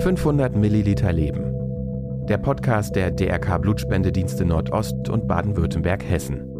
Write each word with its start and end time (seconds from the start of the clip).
500 0.00 0.56
Milliliter 0.56 1.12
Leben. 1.12 2.26
Der 2.28 2.38
Podcast 2.38 2.96
der 2.96 3.10
DRK 3.10 3.58
Blutspendedienste 3.58 4.44
Nordost 4.44 5.08
und 5.08 5.26
Baden-Württemberg-Hessen. 5.28 6.55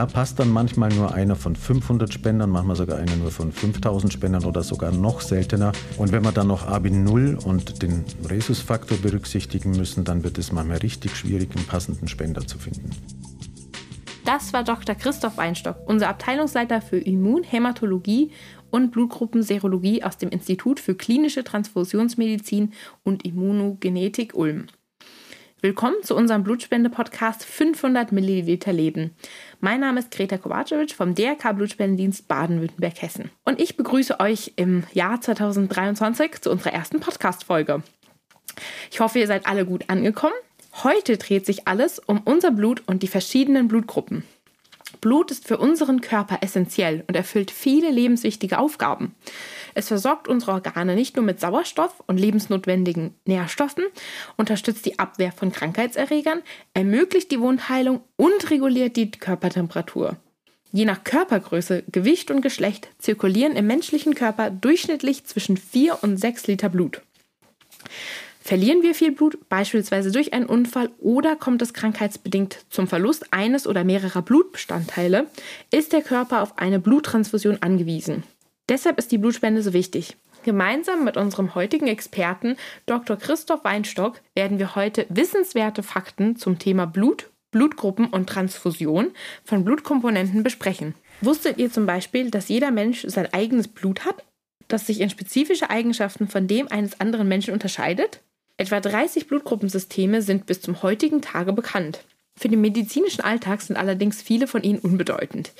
Da 0.00 0.06
passt 0.06 0.38
dann 0.38 0.48
manchmal 0.48 0.88
nur 0.94 1.12
einer 1.12 1.36
von 1.36 1.54
500 1.54 2.10
Spendern, 2.10 2.48
manchmal 2.48 2.74
sogar 2.74 2.96
einer 2.96 3.16
nur 3.16 3.30
von 3.30 3.52
5000 3.52 4.10
Spendern 4.10 4.46
oder 4.46 4.62
sogar 4.62 4.92
noch 4.92 5.20
seltener. 5.20 5.72
Und 5.98 6.10
wenn 6.10 6.24
wir 6.24 6.32
dann 6.32 6.46
noch 6.46 6.66
AB0 6.66 7.44
und 7.44 7.82
den 7.82 8.06
Rhesusfaktor 8.30 8.96
berücksichtigen 8.96 9.72
müssen, 9.72 10.04
dann 10.04 10.24
wird 10.24 10.38
es 10.38 10.52
manchmal 10.52 10.78
richtig 10.78 11.14
schwierig, 11.14 11.54
einen 11.54 11.66
passenden 11.66 12.08
Spender 12.08 12.46
zu 12.46 12.58
finden. 12.58 12.92
Das 14.24 14.54
war 14.54 14.64
Dr. 14.64 14.94
Christoph 14.94 15.36
Weinstock, 15.36 15.76
unser 15.84 16.08
Abteilungsleiter 16.08 16.80
für 16.80 16.96
Immunhämatologie 16.96 18.30
und 18.70 18.92
Blutgruppenserologie 18.92 20.02
aus 20.02 20.16
dem 20.16 20.30
Institut 20.30 20.80
für 20.80 20.94
klinische 20.94 21.44
Transfusionsmedizin 21.44 22.72
und 23.04 23.26
Immunogenetik 23.26 24.34
Ulm. 24.34 24.68
Willkommen 25.62 25.96
zu 26.02 26.16
unserem 26.16 26.42
Blutspende-Podcast 26.42 27.44
500 27.44 28.12
Milliliter 28.12 28.72
Leben. 28.72 29.14
Mein 29.60 29.80
Name 29.80 30.00
ist 30.00 30.10
Greta 30.10 30.38
Kovacevic 30.38 30.92
vom 30.92 31.14
DRK 31.14 31.52
Blutspendedienst 31.52 32.28
Baden-Württemberg-Hessen. 32.28 33.30
Und 33.44 33.60
ich 33.60 33.76
begrüße 33.76 34.20
euch 34.20 34.54
im 34.56 34.84
Jahr 34.94 35.20
2023 35.20 36.40
zu 36.40 36.50
unserer 36.50 36.72
ersten 36.72 37.00
Podcast-Folge. 37.00 37.82
Ich 38.90 39.00
hoffe, 39.00 39.18
ihr 39.18 39.26
seid 39.26 39.46
alle 39.46 39.66
gut 39.66 39.84
angekommen. 39.88 40.32
Heute 40.82 41.18
dreht 41.18 41.44
sich 41.44 41.68
alles 41.68 41.98
um 41.98 42.22
unser 42.24 42.52
Blut 42.52 42.82
und 42.86 43.02
die 43.02 43.08
verschiedenen 43.08 43.68
Blutgruppen. 43.68 44.24
Blut 45.00 45.30
ist 45.30 45.46
für 45.46 45.58
unseren 45.58 46.00
Körper 46.00 46.38
essentiell 46.42 47.04
und 47.06 47.14
erfüllt 47.14 47.50
viele 47.50 47.90
lebenswichtige 47.90 48.58
Aufgaben. 48.58 49.14
Es 49.74 49.88
versorgt 49.88 50.28
unsere 50.28 50.52
Organe 50.52 50.94
nicht 50.94 51.16
nur 51.16 51.24
mit 51.24 51.40
Sauerstoff 51.40 52.02
und 52.06 52.18
lebensnotwendigen 52.18 53.14
Nährstoffen, 53.24 53.84
unterstützt 54.36 54.86
die 54.86 54.98
Abwehr 54.98 55.32
von 55.32 55.52
Krankheitserregern, 55.52 56.42
ermöglicht 56.74 57.30
die 57.30 57.40
Wundheilung 57.40 58.00
und 58.16 58.50
reguliert 58.50 58.96
die 58.96 59.10
Körpertemperatur. 59.10 60.16
Je 60.72 60.84
nach 60.84 61.02
Körpergröße, 61.02 61.82
Gewicht 61.90 62.30
und 62.30 62.42
Geschlecht 62.42 62.88
zirkulieren 62.98 63.56
im 63.56 63.66
menschlichen 63.66 64.14
Körper 64.14 64.50
durchschnittlich 64.50 65.24
zwischen 65.24 65.56
4 65.56 66.02
und 66.02 66.16
6 66.16 66.46
Liter 66.46 66.68
Blut. 66.68 67.02
Verlieren 68.40 68.82
wir 68.82 68.94
viel 68.94 69.12
Blut, 69.12 69.38
beispielsweise 69.48 70.10
durch 70.10 70.32
einen 70.32 70.46
Unfall 70.46 70.90
oder 70.98 71.36
kommt 71.36 71.62
es 71.62 71.74
krankheitsbedingt 71.74 72.64
zum 72.70 72.88
Verlust 72.88 73.32
eines 73.32 73.66
oder 73.66 73.84
mehrerer 73.84 74.22
Blutbestandteile, 74.22 75.26
ist 75.70 75.92
der 75.92 76.02
Körper 76.02 76.42
auf 76.42 76.58
eine 76.58 76.80
Bluttransfusion 76.80 77.58
angewiesen. 77.60 78.24
Deshalb 78.68 78.98
ist 78.98 79.12
die 79.12 79.18
Blutspende 79.18 79.62
so 79.62 79.72
wichtig. 79.72 80.16
Gemeinsam 80.42 81.04
mit 81.04 81.18
unserem 81.18 81.54
heutigen 81.54 81.86
Experten 81.86 82.56
Dr. 82.86 83.16
Christoph 83.16 83.62
Weinstock 83.62 84.20
werden 84.34 84.58
wir 84.58 84.74
heute 84.74 85.04
wissenswerte 85.10 85.82
Fakten 85.82 86.36
zum 86.36 86.58
Thema 86.58 86.86
Blut, 86.86 87.28
Blutgruppen 87.50 88.06
und 88.06 88.28
Transfusion 88.28 89.10
von 89.44 89.64
Blutkomponenten 89.64 90.42
besprechen. 90.42 90.94
Wusstet 91.20 91.58
ihr 91.58 91.70
zum 91.70 91.84
Beispiel, 91.84 92.30
dass 92.30 92.48
jeder 92.48 92.70
Mensch 92.70 93.04
sein 93.06 93.30
eigenes 93.34 93.68
Blut 93.68 94.06
hat, 94.06 94.24
das 94.68 94.86
sich 94.86 95.00
in 95.00 95.10
spezifische 95.10 95.68
Eigenschaften 95.68 96.26
von 96.28 96.46
dem 96.46 96.68
eines 96.68 97.00
anderen 97.00 97.28
Menschen 97.28 97.52
unterscheidet? 97.52 98.20
Etwa 98.60 98.78
30 98.78 99.26
Blutgruppensysteme 99.26 100.20
sind 100.20 100.44
bis 100.44 100.60
zum 100.60 100.82
heutigen 100.82 101.22
Tage 101.22 101.54
bekannt. 101.54 102.04
Für 102.36 102.50
den 102.50 102.60
medizinischen 102.60 103.22
Alltag 103.22 103.62
sind 103.62 103.78
allerdings 103.78 104.20
viele 104.20 104.46
von 104.46 104.62
ihnen 104.62 104.80
unbedeutend. 104.80 105.52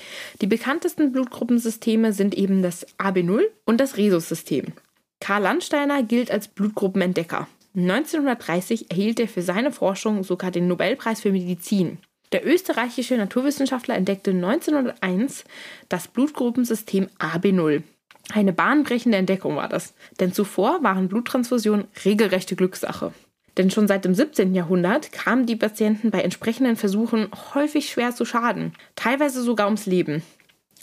Die 0.42 0.46
bekanntesten 0.46 1.10
Blutgruppensysteme 1.10 2.12
sind 2.12 2.34
eben 2.34 2.60
das 2.60 2.86
AB0 2.98 3.44
und 3.64 3.80
das 3.80 3.97
Rhesus-System. 3.97 4.75
Karl 5.19 5.44
Landsteiner 5.44 6.02
gilt 6.02 6.30
als 6.30 6.48
Blutgruppenentdecker. 6.48 7.48
1930 7.75 8.91
erhielt 8.91 9.19
er 9.19 9.28
für 9.28 9.41
seine 9.41 9.72
Forschung 9.72 10.22
sogar 10.22 10.50
den 10.50 10.69
Nobelpreis 10.69 11.22
für 11.22 11.32
Medizin. 11.32 11.96
Der 12.32 12.46
österreichische 12.46 13.16
Naturwissenschaftler 13.16 13.94
entdeckte 13.94 14.32
1901 14.32 15.44
das 15.88 16.06
Blutgruppensystem 16.06 17.08
AB0. 17.19 17.82
Eine 18.32 18.52
bahnbrechende 18.52 19.18
Entdeckung 19.18 19.56
war 19.56 19.68
das, 19.68 19.94
denn 20.20 20.32
zuvor 20.32 20.82
waren 20.82 21.08
Bluttransfusionen 21.08 21.86
regelrechte 22.04 22.54
Glückssache. 22.54 23.12
Denn 23.56 23.70
schon 23.70 23.88
seit 23.88 24.04
dem 24.04 24.14
17. 24.14 24.54
Jahrhundert 24.54 25.10
kamen 25.12 25.46
die 25.46 25.56
Patienten 25.56 26.10
bei 26.10 26.20
entsprechenden 26.20 26.76
Versuchen 26.76 27.28
häufig 27.54 27.90
schwer 27.90 28.14
zu 28.14 28.24
Schaden, 28.24 28.72
teilweise 28.94 29.42
sogar 29.42 29.66
ums 29.66 29.86
Leben. 29.86 30.22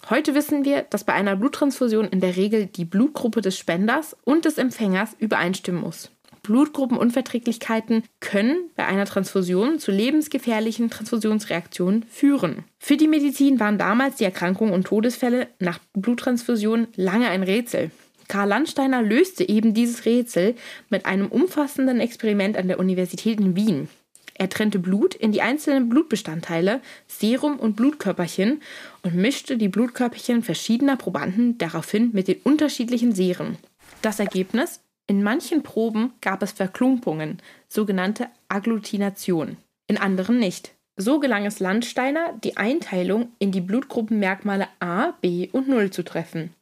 Heute 0.10 0.36
wissen 0.36 0.64
wir, 0.64 0.84
dass 0.84 1.04
bei 1.04 1.14
einer 1.14 1.36
Bluttransfusion 1.36 2.06
in 2.06 2.20
der 2.20 2.36
Regel 2.36 2.68
die 2.68 2.86
Blutgruppe 2.86 3.42
des 3.42 3.58
Spenders 3.58 4.16
und 4.24 4.46
des 4.46 4.58
Empfängers 4.58 5.16
übereinstimmen 5.18 5.82
muss. 5.82 6.12
Blutgruppenunverträglichkeiten 6.48 8.04
können 8.22 8.72
bei 8.76 8.86
einer 8.86 9.06
Transfusion 9.06 9.80
zu 9.80 9.92
lebensgefährlichen 9.92 10.90
Transfusionsreaktionen 10.90 12.04
führen. 12.10 12.64
Für 12.80 12.96
die 12.96 13.10
Medizin 13.10 13.60
waren 13.60 13.78
damals 13.78 14.16
die 14.16 14.24
Erkrankungen 14.24 14.74
und 14.74 14.86
Todesfälle 14.88 15.48
nach 15.60 15.80
Bluttransfusion 15.94 16.88
lange 16.96 17.28
ein 17.28 17.44
Rätsel. 17.44 17.92
Karl 18.30 18.48
Landsteiner 18.48 19.02
löste 19.02 19.48
eben 19.48 19.74
dieses 19.74 20.06
Rätsel 20.06 20.56
mit 20.90 21.06
einem 21.06 21.28
umfassenden 21.28 22.00
Experiment 22.00 22.58
an 22.58 22.68
der 22.68 22.80
Universität 22.80 23.40
in 23.40 23.56
Wien. 23.56 23.90
Er 24.34 24.50
trennte 24.50 24.80
Blut 24.80 25.16
in 25.16 25.32
die 25.32 25.42
einzelnen 25.42 25.90
Blutbestandteile, 25.90 26.82
Serum 27.08 27.60
und 27.60 27.76
Blutkörperchen 27.76 28.62
und 29.02 29.16
mischte 29.16 29.58
die 29.58 29.68
Blutkörperchen 29.68 30.44
verschiedener 30.44 30.96
Probanden 30.96 31.58
daraufhin 31.58 32.12
mit 32.14 32.28
den 32.28 32.38
unterschiedlichen 32.44 33.14
Seren. 33.14 33.58
Das 34.02 34.20
Ergebnis? 34.20 34.80
In 35.08 35.24
manchen 35.24 35.64
Proben 35.64 36.14
gab 36.20 36.44
es 36.44 36.52
Verklumpungen, 36.52 37.42
sogenannte 37.70 38.28
Agglutination, 38.50 39.56
in 39.88 39.98
anderen 39.98 40.38
nicht. 40.38 40.74
So 40.98 41.20
gelang 41.20 41.46
es 41.46 41.60
Landsteiner, 41.60 42.34
die 42.44 42.58
Einteilung 42.58 43.30
in 43.40 43.54
die 43.54 43.62
Blutgruppenmerkmale 43.62 44.68
A, 44.80 45.14
B 45.22 45.48
und 45.52 45.70
0 45.70 45.92
zu 45.92 46.04
treffen. 46.04 46.54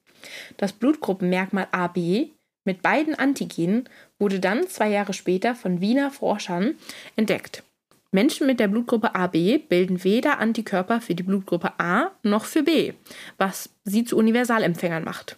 Das 0.58 0.74
Blutgruppenmerkmal 0.74 1.68
AB 1.72 2.30
mit 2.66 2.82
beiden 2.82 3.16
Antigenen 3.16 3.90
wurde 4.20 4.40
dann 4.40 4.68
zwei 4.68 4.90
Jahre 4.90 5.14
später 5.14 5.56
von 5.56 5.82
Wiener 5.82 6.12
Forschern 6.12 6.76
entdeckt. 7.16 7.64
Menschen 8.12 8.48
mit 8.48 8.60
der 8.60 8.68
Blutgruppe 8.68 9.16
AB 9.16 9.60
bilden 9.70 10.04
weder 10.04 10.40
Antikörper 10.40 11.02
für 11.02 11.16
die 11.16 11.24
Blutgruppe 11.24 11.74
A 11.80 12.12
noch 12.24 12.46
für 12.46 12.64
B, 12.64 12.94
was 13.38 13.70
sie 13.84 14.06
zu 14.06 14.18
Universalempfängern 14.18 15.04
macht. 15.04 15.38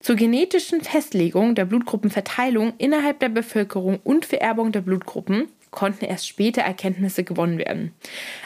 Zur 0.00 0.16
genetischen 0.16 0.80
Festlegung 0.80 1.54
der 1.54 1.66
Blutgruppenverteilung 1.66 2.72
innerhalb 2.78 3.20
der 3.20 3.28
Bevölkerung 3.28 4.00
und 4.02 4.24
Vererbung 4.24 4.72
der 4.72 4.80
Blutgruppen 4.80 5.48
konnten 5.70 6.06
erst 6.06 6.26
später 6.26 6.62
Erkenntnisse 6.62 7.22
gewonnen 7.22 7.58
werden. 7.58 7.92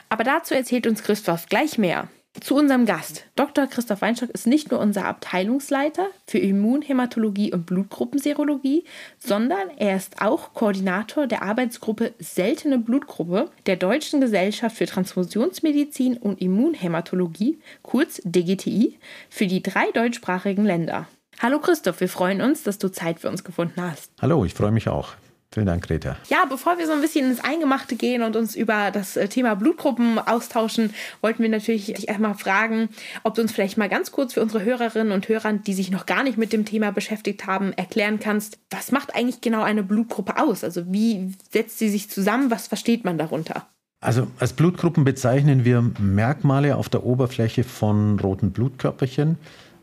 Aber 0.08 0.24
dazu 0.24 0.54
erzählt 0.54 0.88
uns 0.88 1.04
Christoph 1.04 1.46
gleich 1.46 1.78
mehr. 1.78 2.08
Zu 2.40 2.56
unserem 2.56 2.84
Gast. 2.84 3.26
Dr. 3.36 3.68
Christoph 3.68 4.02
Weinstock 4.02 4.30
ist 4.30 4.48
nicht 4.48 4.72
nur 4.72 4.80
unser 4.80 5.04
Abteilungsleiter 5.04 6.08
für 6.26 6.38
Immunhämatologie 6.38 7.52
und 7.52 7.64
Blutgruppenserologie, 7.66 8.82
sondern 9.20 9.70
er 9.76 9.94
ist 9.94 10.20
auch 10.20 10.52
Koordinator 10.52 11.28
der 11.28 11.42
Arbeitsgruppe 11.42 12.12
Seltene 12.18 12.78
Blutgruppe 12.78 13.52
der 13.66 13.76
Deutschen 13.76 14.20
Gesellschaft 14.20 14.76
für 14.76 14.86
Transfusionsmedizin 14.86 16.16
und 16.16 16.42
Immunhämatologie, 16.42 17.60
kurz 17.82 18.20
DGTI, 18.24 18.98
für 19.30 19.46
die 19.46 19.62
drei 19.62 19.92
deutschsprachigen 19.92 20.64
Länder. 20.64 21.06
Hallo 21.44 21.58
Christoph, 21.58 22.00
wir 22.00 22.08
freuen 22.08 22.40
uns, 22.40 22.62
dass 22.62 22.78
du 22.78 22.88
Zeit 22.88 23.20
für 23.20 23.28
uns 23.28 23.44
gefunden 23.44 23.78
hast. 23.82 24.10
Hallo, 24.22 24.46
ich 24.46 24.54
freue 24.54 24.70
mich 24.70 24.88
auch. 24.88 25.10
Vielen 25.52 25.66
Dank, 25.66 25.86
Greta. 25.86 26.16
Ja, 26.30 26.46
bevor 26.48 26.78
wir 26.78 26.86
so 26.86 26.94
ein 26.94 27.02
bisschen 27.02 27.30
ins 27.30 27.44
Eingemachte 27.44 27.96
gehen 27.96 28.22
und 28.22 28.34
uns 28.34 28.56
über 28.56 28.90
das 28.90 29.18
äh, 29.18 29.28
Thema 29.28 29.54
Blutgruppen 29.54 30.18
austauschen, 30.18 30.94
wollten 31.20 31.42
wir 31.42 31.50
natürlich 31.50 31.92
dich 31.92 32.08
erstmal 32.08 32.32
fragen, 32.32 32.88
ob 33.24 33.34
du 33.34 33.42
uns 33.42 33.52
vielleicht 33.52 33.76
mal 33.76 33.90
ganz 33.90 34.10
kurz 34.10 34.32
für 34.32 34.40
unsere 34.40 34.64
Hörerinnen 34.64 35.12
und 35.12 35.28
Hörer, 35.28 35.52
die 35.52 35.74
sich 35.74 35.90
noch 35.90 36.06
gar 36.06 36.22
nicht 36.22 36.38
mit 36.38 36.54
dem 36.54 36.64
Thema 36.64 36.92
beschäftigt 36.92 37.46
haben, 37.46 37.74
erklären 37.74 38.20
kannst, 38.20 38.58
was 38.70 38.90
macht 38.90 39.14
eigentlich 39.14 39.42
genau 39.42 39.62
eine 39.62 39.82
Blutgruppe 39.82 40.38
aus? 40.38 40.64
Also 40.64 40.90
wie 40.94 41.34
setzt 41.52 41.78
sie 41.78 41.90
sich 41.90 42.08
zusammen? 42.08 42.50
Was 42.50 42.68
versteht 42.68 43.04
man 43.04 43.18
darunter? 43.18 43.66
Also 44.00 44.28
als 44.38 44.54
Blutgruppen 44.54 45.04
bezeichnen 45.04 45.66
wir 45.66 45.82
Merkmale 45.98 46.76
auf 46.76 46.88
der 46.88 47.04
Oberfläche 47.04 47.64
von 47.64 48.18
roten 48.18 48.50
Blutkörperchen, 48.50 49.36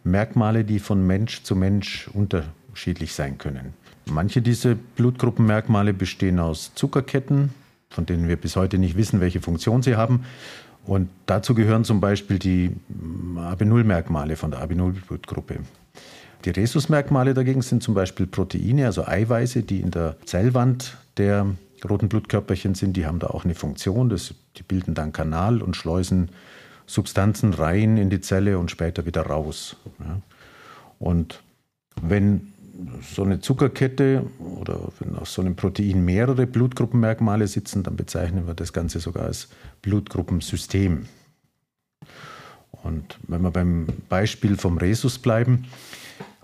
Merkmale, 0.03 0.63
die 0.63 0.79
von 0.79 1.05
Mensch 1.05 1.43
zu 1.43 1.55
Mensch 1.55 2.09
unterschiedlich 2.13 3.13
sein 3.13 3.37
können. 3.37 3.73
Manche 4.05 4.41
dieser 4.41 4.75
Blutgruppenmerkmale 4.75 5.93
bestehen 5.93 6.39
aus 6.39 6.73
Zuckerketten, 6.75 7.51
von 7.89 8.05
denen 8.05 8.27
wir 8.27 8.35
bis 8.35 8.55
heute 8.55 8.77
nicht 8.77 8.97
wissen, 8.97 9.21
welche 9.21 9.41
Funktion 9.41 9.81
sie 9.83 9.95
haben. 9.95 10.25
Und 10.85 11.09
dazu 11.27 11.53
gehören 11.53 11.83
zum 11.83 12.01
Beispiel 12.01 12.39
die 12.39 12.71
AB0-Merkmale 13.35 14.35
von 14.35 14.51
der 14.51 14.67
AB0-Blutgruppe. 14.67 15.59
Die 16.45 16.49
Rhesusmerkmale 16.49 17.35
dagegen 17.35 17.61
sind 17.61 17.83
zum 17.83 17.93
Beispiel 17.93 18.25
Proteine, 18.25 18.87
also 18.87 19.05
Eiweiße, 19.05 19.61
die 19.61 19.79
in 19.79 19.91
der 19.91 20.15
Zellwand 20.25 20.97
der 21.17 21.45
roten 21.87 22.09
Blutkörperchen 22.09 22.73
sind, 22.73 22.97
die 22.97 23.05
haben 23.05 23.19
da 23.19 23.27
auch 23.27 23.45
eine 23.45 23.55
Funktion. 23.55 24.09
Das, 24.09 24.33
die 24.57 24.63
bilden 24.63 24.95
dann 24.95 25.13
Kanal 25.13 25.61
und 25.61 25.75
schleusen 25.75 26.29
Substanzen 26.85 27.53
rein 27.53 27.97
in 27.97 28.09
die 28.09 28.21
Zelle 28.21 28.57
und 28.59 28.71
später 28.71 29.05
wieder 29.05 29.21
raus. 29.23 29.75
Ja. 29.99 30.21
Und 30.99 31.41
wenn 32.01 32.53
so 33.01 33.23
eine 33.23 33.39
Zuckerkette 33.39 34.25
oder 34.39 34.89
wenn 34.99 35.15
auf 35.15 35.29
so 35.29 35.41
einem 35.41 35.55
Protein 35.55 36.03
mehrere 36.03 36.47
Blutgruppenmerkmale 36.47 37.47
sitzen, 37.47 37.83
dann 37.83 37.95
bezeichnen 37.95 38.47
wir 38.47 38.53
das 38.53 38.73
Ganze 38.73 38.99
sogar 38.99 39.25
als 39.25 39.49
Blutgruppensystem. 39.81 41.05
Und 42.83 43.19
wenn 43.27 43.41
wir 43.41 43.51
beim 43.51 43.87
Beispiel 44.09 44.57
vom 44.57 44.77
Rhesus 44.77 45.19
bleiben, 45.19 45.65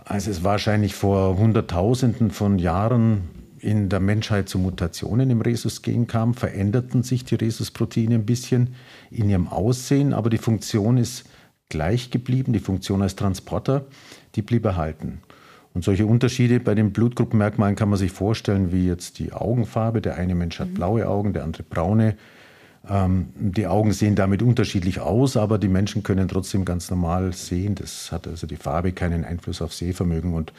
als 0.05 0.27
es 0.27 0.43
wahrscheinlich 0.43 0.95
vor 0.95 1.37
Hunderttausenden 1.37 2.31
von 2.31 2.59
Jahren 2.59 3.29
in 3.59 3.89
der 3.89 3.99
Menschheit 3.99 4.49
zu 4.49 4.59
Mutationen 4.59 5.29
im 5.29 5.41
Rhesusgen 5.41 6.07
kam, 6.07 6.33
veränderten 6.33 7.03
sich 7.03 7.25
die 7.25 7.35
Rhesusproteine 7.35 8.15
ein 8.15 8.25
bisschen 8.25 8.75
in 9.11 9.29
ihrem 9.29 9.47
Aussehen, 9.47 10.13
aber 10.13 10.29
die 10.29 10.37
Funktion 10.37 10.97
ist 10.97 11.25
gleich 11.69 12.11
geblieben, 12.11 12.53
die 12.53 12.59
Funktion 12.59 13.01
als 13.01 13.15
Transporter, 13.15 13.85
die 14.35 14.41
blieb 14.41 14.65
erhalten. 14.65 15.21
Und 15.73 15.83
solche 15.83 16.05
Unterschiede 16.05 16.59
bei 16.59 16.73
den 16.73 16.91
Blutgruppenmerkmalen 16.91 17.75
kann 17.75 17.89
man 17.89 17.99
sich 17.99 18.11
vorstellen, 18.11 18.71
wie 18.71 18.87
jetzt 18.87 19.19
die 19.19 19.33
Augenfarbe. 19.33 20.01
Der 20.01 20.15
eine 20.15 20.33
Mensch 20.33 20.59
hat 20.59 20.73
blaue 20.73 21.07
Augen, 21.07 21.33
der 21.33 21.43
andere 21.43 21.63
braune. 21.63 22.17
Ähm, 22.89 23.29
die 23.35 23.67
Augen 23.67 23.91
sehen 23.91 24.15
damit 24.15 24.41
unterschiedlich 24.41 24.99
aus, 24.99 25.37
aber 25.37 25.57
die 25.57 25.67
Menschen 25.67 26.03
können 26.03 26.27
trotzdem 26.27 26.65
ganz 26.65 26.89
normal 26.89 27.33
sehen. 27.33 27.75
Das 27.75 28.11
hat 28.11 28.27
also 28.27 28.47
die 28.47 28.55
Farbe 28.55 28.91
keinen 28.91 29.25
Einfluss 29.25 29.61
auf 29.61 29.73
Sehvermögen. 29.73 30.33
Und, 30.33 30.53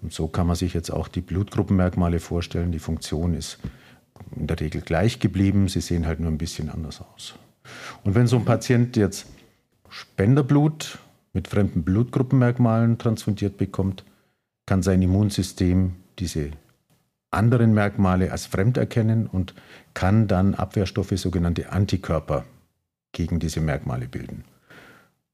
und 0.00 0.12
so 0.12 0.28
kann 0.28 0.46
man 0.46 0.56
sich 0.56 0.74
jetzt 0.74 0.90
auch 0.90 1.08
die 1.08 1.20
Blutgruppenmerkmale 1.20 2.20
vorstellen. 2.20 2.72
Die 2.72 2.78
Funktion 2.78 3.34
ist 3.34 3.58
in 4.36 4.46
der 4.46 4.60
Regel 4.60 4.80
gleich 4.80 5.18
geblieben. 5.18 5.68
Sie 5.68 5.80
sehen 5.80 6.06
halt 6.06 6.20
nur 6.20 6.30
ein 6.30 6.38
bisschen 6.38 6.70
anders 6.70 7.00
aus. 7.00 7.34
Und 8.04 8.14
wenn 8.14 8.26
so 8.26 8.36
ein 8.36 8.44
Patient 8.44 8.96
jetzt 8.96 9.26
Spenderblut 9.88 10.98
mit 11.32 11.48
fremden 11.48 11.82
Blutgruppenmerkmalen 11.82 12.98
transfundiert 12.98 13.56
bekommt, 13.56 14.04
kann 14.66 14.82
sein 14.82 15.02
Immunsystem 15.02 15.96
diese 16.18 16.50
anderen 17.32 17.74
Merkmale 17.74 18.30
als 18.30 18.46
fremd 18.46 18.76
erkennen 18.76 19.26
und 19.26 19.54
kann 19.94 20.28
dann 20.28 20.54
Abwehrstoffe, 20.54 21.12
sogenannte 21.16 21.70
Antikörper, 21.72 22.44
gegen 23.12 23.38
diese 23.40 23.60
Merkmale 23.60 24.08
bilden. 24.08 24.44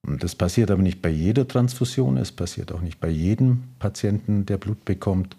Und 0.03 0.23
das 0.23 0.35
passiert 0.35 0.71
aber 0.71 0.83
nicht 0.83 1.03
bei 1.03 1.11
jeder 1.11 1.47
Transfusion, 1.47 2.17
es 2.17 2.33
passiert 2.33 2.73
auch 2.73 2.81
nicht 2.81 3.01
bei 3.01 3.09
jedem 3.09 3.65
Patienten, 3.79 4.47
der 4.47 4.57
Blut 4.57 4.85
bekommt. 4.85 5.37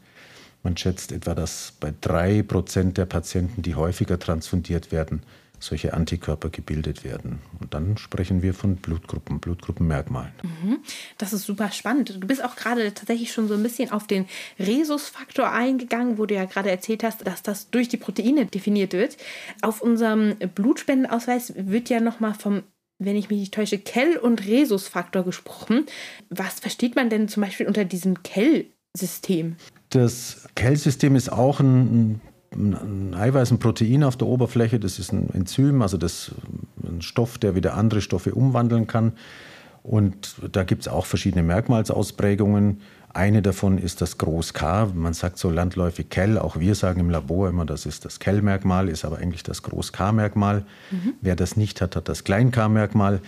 Man 0.63 0.75
schätzt 0.77 1.11
etwa, 1.11 1.33
dass 1.33 1.73
bei 1.79 1.93
drei 2.01 2.43
Prozent 2.43 2.97
der 2.97 3.05
Patienten, 3.05 3.61
die 3.61 3.75
häufiger 3.75 4.19
transfundiert 4.19 4.91
werden, 4.91 5.21
solche 5.59 5.93
Antikörper 5.93 6.49
gebildet 6.49 7.03
werden. 7.03 7.39
Und 7.59 7.73
dann 7.73 7.97
sprechen 7.97 8.41
wir 8.41 8.53
von 8.53 8.77
Blutgruppen, 8.77 9.39
Blutgruppenmerkmalen. 9.39 10.31
Mhm. 10.43 10.79
Das 11.17 11.33
ist 11.33 11.45
super 11.45 11.71
spannend. 11.71 12.15
Du 12.21 12.27
bist 12.27 12.43
auch 12.43 12.55
gerade 12.55 12.93
tatsächlich 12.93 13.31
schon 13.31 13.47
so 13.47 13.53
ein 13.53 13.63
bisschen 13.63 13.91
auf 13.91 14.07
den 14.07 14.25
Rhesusfaktor 14.57 15.51
eingegangen, 15.51 16.17
wo 16.17 16.25
du 16.25 16.35
ja 16.35 16.45
gerade 16.45 16.69
erzählt 16.69 17.03
hast, 17.03 17.25
dass 17.25 17.43
das 17.43 17.69
durch 17.69 17.89
die 17.89 17.97
Proteine 17.97 18.45
definiert 18.45 18.93
wird. 18.93 19.17
Auf 19.61 19.81
unserem 19.81 20.35
Blutspendenausweis 20.55 21.53
wird 21.55 21.89
ja 21.89 21.99
nochmal 21.99 22.33
vom 22.33 22.63
wenn 23.01 23.15
ich 23.15 23.29
mich 23.29 23.39
nicht 23.39 23.53
täusche, 23.53 23.79
Kell- 23.79 24.17
und 24.17 24.45
Rhesusfaktor 24.45 25.23
gesprochen. 25.23 25.85
Was 26.29 26.59
versteht 26.59 26.97
man 26.97 27.09
denn 27.09 27.29
zum 27.29 27.41
Beispiel 27.41 27.65
unter 27.65 27.85
diesem 27.85 28.23
Kell-System? 28.23 29.55
Das 29.89 30.47
Kell-System 30.55 31.15
ist 31.15 31.31
auch 31.31 31.61
ein 31.61 31.79
ein 31.79 32.21
Eiweiß, 32.51 33.51
ein 33.51 33.59
Protein 33.59 34.03
auf 34.03 34.17
der 34.17 34.27
Oberfläche, 34.27 34.79
das 34.79 34.97
ist 34.97 35.13
ein 35.13 35.29
Enzym, 35.33 35.81
also 35.81 35.97
das, 35.97 36.31
ein 36.83 37.01
Stoff, 37.01 37.37
der 37.37 37.55
wieder 37.55 37.75
andere 37.75 38.01
Stoffe 38.01 38.33
umwandeln 38.33 38.87
kann. 38.87 39.13
Und 39.83 40.35
da 40.51 40.63
gibt 40.63 40.81
es 40.81 40.87
auch 40.87 41.05
verschiedene 41.05 41.43
Merkmalsausprägungen. 41.43 42.81
Eine 43.11 43.41
davon 43.41 43.79
ist 43.79 44.01
das 44.01 44.19
Groß 44.19 44.53
K. 44.53 44.91
Man 44.93 45.13
sagt 45.13 45.39
so 45.39 45.49
landläufig 45.49 46.09
Kell. 46.09 46.37
Auch 46.37 46.59
wir 46.59 46.75
sagen 46.75 46.99
im 46.99 47.09
Labor 47.09 47.49
immer, 47.49 47.65
das 47.65 47.87
ist 47.87 48.05
das 48.05 48.19
Kell-Merkmal, 48.19 48.87
ist 48.87 49.03
aber 49.03 49.17
eigentlich 49.17 49.41
das 49.41 49.63
Groß 49.63 49.93
K-Merkmal. 49.93 50.63
Mhm. 50.91 51.13
Wer 51.21 51.35
das 51.35 51.57
nicht 51.57 51.81
hat, 51.81 51.95
hat 51.95 52.07
das 52.07 52.23
Klein 52.23 52.51
K-Merkmal. 52.51 53.19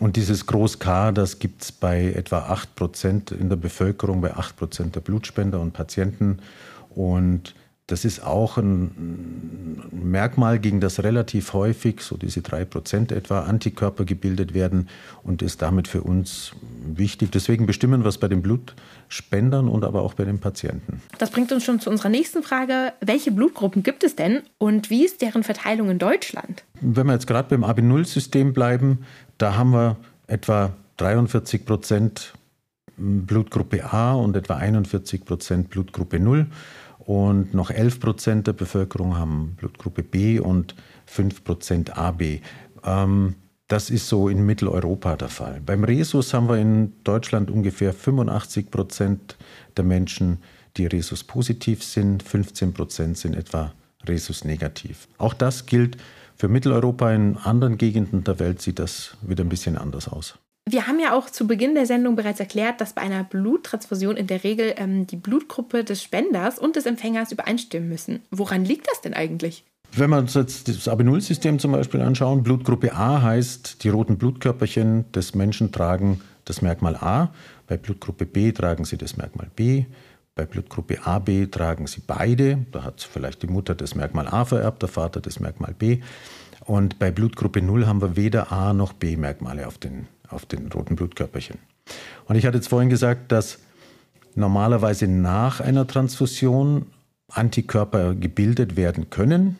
Und 0.00 0.16
dieses 0.16 0.46
Groß 0.46 0.80
K, 0.80 1.12
das 1.12 1.38
gibt 1.38 1.62
es 1.62 1.72
bei 1.72 2.12
etwa 2.12 2.40
8 2.40 2.74
Prozent 2.74 3.30
in 3.30 3.48
der 3.48 3.56
Bevölkerung, 3.56 4.20
bei 4.20 4.34
8 4.34 4.56
Prozent 4.56 4.96
der 4.96 5.00
Blutspender 5.00 5.60
und 5.60 5.72
Patienten. 5.72 6.40
Und 6.90 7.54
das 7.92 8.06
ist 8.06 8.24
auch 8.24 8.56
ein 8.56 9.82
Merkmal, 9.92 10.58
gegen 10.58 10.80
das 10.80 11.02
relativ 11.02 11.52
häufig, 11.52 12.00
so 12.00 12.16
diese 12.16 12.40
drei 12.40 12.64
Prozent 12.64 13.12
etwa, 13.12 13.40
Antikörper 13.40 14.06
gebildet 14.06 14.54
werden 14.54 14.88
und 15.22 15.42
ist 15.42 15.60
damit 15.60 15.88
für 15.88 16.00
uns 16.00 16.52
wichtig. 16.86 17.30
Deswegen 17.32 17.66
bestimmen 17.66 18.02
wir 18.02 18.08
es 18.08 18.16
bei 18.16 18.28
den 18.28 18.40
Blutspendern 18.40 19.68
und 19.68 19.84
aber 19.84 20.00
auch 20.00 20.14
bei 20.14 20.24
den 20.24 20.38
Patienten. 20.38 21.02
Das 21.18 21.30
bringt 21.30 21.52
uns 21.52 21.64
schon 21.64 21.80
zu 21.80 21.90
unserer 21.90 22.08
nächsten 22.08 22.42
Frage. 22.42 22.94
Welche 23.02 23.30
Blutgruppen 23.30 23.82
gibt 23.82 24.04
es 24.04 24.16
denn 24.16 24.40
und 24.56 24.88
wie 24.88 25.04
ist 25.04 25.20
deren 25.20 25.42
Verteilung 25.42 25.90
in 25.90 25.98
Deutschland? 25.98 26.64
Wenn 26.80 27.06
wir 27.06 27.12
jetzt 27.12 27.26
gerade 27.26 27.54
beim 27.54 27.62
AB0-System 27.62 28.54
bleiben, 28.54 29.00
da 29.36 29.56
haben 29.56 29.72
wir 29.72 29.96
etwa 30.28 30.72
43 30.96 31.66
Prozent 31.66 32.32
Blutgruppe 32.96 33.92
A 33.92 34.14
und 34.14 34.34
etwa 34.34 34.56
41 34.56 35.26
Prozent 35.26 35.68
Blutgruppe 35.68 36.18
0 36.18 36.46
und 37.04 37.54
noch 37.54 37.70
11 37.70 38.00
Prozent 38.00 38.46
der 38.46 38.52
Bevölkerung 38.52 39.16
haben 39.16 39.54
Blutgruppe 39.56 40.02
B 40.02 40.38
und 40.38 40.74
5 41.06 41.44
Prozent 41.44 41.96
AB. 41.96 42.40
Ähm, 42.84 43.34
das 43.68 43.90
ist 43.90 44.08
so 44.08 44.28
in 44.28 44.44
Mitteleuropa 44.44 45.16
der 45.16 45.28
Fall. 45.28 45.60
Beim 45.64 45.84
Rhesus 45.84 46.34
haben 46.34 46.48
wir 46.48 46.58
in 46.58 46.92
Deutschland 47.04 47.50
ungefähr 47.50 47.92
85 47.94 48.70
Prozent 48.70 49.36
der 49.76 49.84
Menschen, 49.84 50.38
die 50.76 50.86
Rhesus 50.86 51.24
positiv 51.24 51.82
sind, 51.82 52.22
15 52.22 52.74
Prozent 52.74 53.18
sind 53.18 53.34
etwa 53.34 53.72
Rhesus 54.06 54.44
negativ. 54.44 55.08
Auch 55.18 55.34
das 55.34 55.66
gilt 55.66 55.96
für 56.36 56.48
Mitteleuropa. 56.48 57.12
In 57.12 57.36
anderen 57.36 57.78
Gegenden 57.78 58.24
der 58.24 58.38
Welt 58.38 58.60
sieht 58.60 58.78
das 58.78 59.16
wieder 59.22 59.44
ein 59.44 59.48
bisschen 59.48 59.78
anders 59.78 60.08
aus. 60.08 60.38
Wir 60.68 60.86
haben 60.86 61.00
ja 61.00 61.12
auch 61.12 61.28
zu 61.28 61.46
Beginn 61.46 61.74
der 61.74 61.86
Sendung 61.86 62.14
bereits 62.14 62.38
erklärt, 62.38 62.80
dass 62.80 62.92
bei 62.92 63.02
einer 63.02 63.24
Bluttransfusion 63.24 64.16
in 64.16 64.28
der 64.28 64.44
Regel 64.44 64.74
ähm, 64.76 65.06
die 65.06 65.16
Blutgruppe 65.16 65.82
des 65.82 66.02
Spenders 66.02 66.58
und 66.58 66.76
des 66.76 66.86
Empfängers 66.86 67.32
übereinstimmen 67.32 67.88
müssen. 67.88 68.20
Woran 68.30 68.64
liegt 68.64 68.88
das 68.88 69.00
denn 69.00 69.12
eigentlich? 69.12 69.64
Wenn 69.94 70.10
wir 70.10 70.18
uns 70.18 70.34
jetzt 70.34 70.68
das 70.68 70.88
AB0-System 70.88 71.58
zum 71.58 71.72
Beispiel 71.72 72.00
anschauen, 72.00 72.42
Blutgruppe 72.42 72.94
A 72.94 73.20
heißt, 73.20 73.84
die 73.84 73.90
roten 73.90 74.16
Blutkörperchen 74.16 75.10
des 75.12 75.34
Menschen 75.34 75.72
tragen 75.72 76.22
das 76.44 76.62
Merkmal 76.62 76.96
A, 76.96 77.34
bei 77.66 77.76
Blutgruppe 77.76 78.24
B 78.24 78.52
tragen 78.52 78.84
sie 78.84 78.96
das 78.96 79.16
Merkmal 79.16 79.48
B, 79.54 79.84
bei 80.34 80.46
Blutgruppe 80.46 81.04
AB 81.04 81.50
tragen 81.50 81.86
sie 81.86 82.00
beide, 82.06 82.64
da 82.72 82.84
hat 82.84 83.02
vielleicht 83.02 83.42
die 83.42 83.48
Mutter 83.48 83.74
das 83.74 83.94
Merkmal 83.94 84.28
A 84.28 84.46
vererbt, 84.46 84.80
der 84.80 84.88
Vater 84.88 85.20
das 85.20 85.40
Merkmal 85.40 85.74
B. 85.78 86.00
Und 86.64 86.98
bei 86.98 87.10
Blutgruppe 87.10 87.60
0 87.60 87.86
haben 87.86 88.00
wir 88.00 88.16
weder 88.16 88.50
A 88.50 88.72
noch 88.72 88.94
B 88.94 89.18
Merkmale 89.18 89.66
auf 89.66 89.76
den 89.76 90.06
auf 90.32 90.46
den 90.46 90.70
roten 90.72 90.96
Blutkörperchen. 90.96 91.58
Und 92.26 92.36
ich 92.36 92.46
hatte 92.46 92.58
jetzt 92.58 92.68
vorhin 92.68 92.90
gesagt, 92.90 93.32
dass 93.32 93.58
normalerweise 94.34 95.06
nach 95.06 95.60
einer 95.60 95.86
Transfusion 95.86 96.86
Antikörper 97.28 98.14
gebildet 98.14 98.76
werden 98.76 99.10
können. 99.10 99.58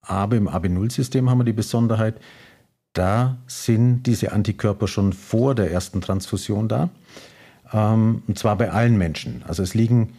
Aber 0.00 0.36
im 0.36 0.48
AB0-System 0.48 1.28
haben 1.28 1.38
wir 1.38 1.44
die 1.44 1.52
Besonderheit, 1.52 2.16
da 2.94 3.36
sind 3.46 4.04
diese 4.04 4.32
Antikörper 4.32 4.88
schon 4.88 5.12
vor 5.12 5.54
der 5.54 5.70
ersten 5.70 6.00
Transfusion 6.00 6.68
da. 6.68 6.88
Ähm, 7.72 8.22
und 8.26 8.38
zwar 8.38 8.56
bei 8.56 8.70
allen 8.70 8.96
Menschen. 8.96 9.44
Also 9.46 9.62
es 9.62 9.74
liegen 9.74 10.14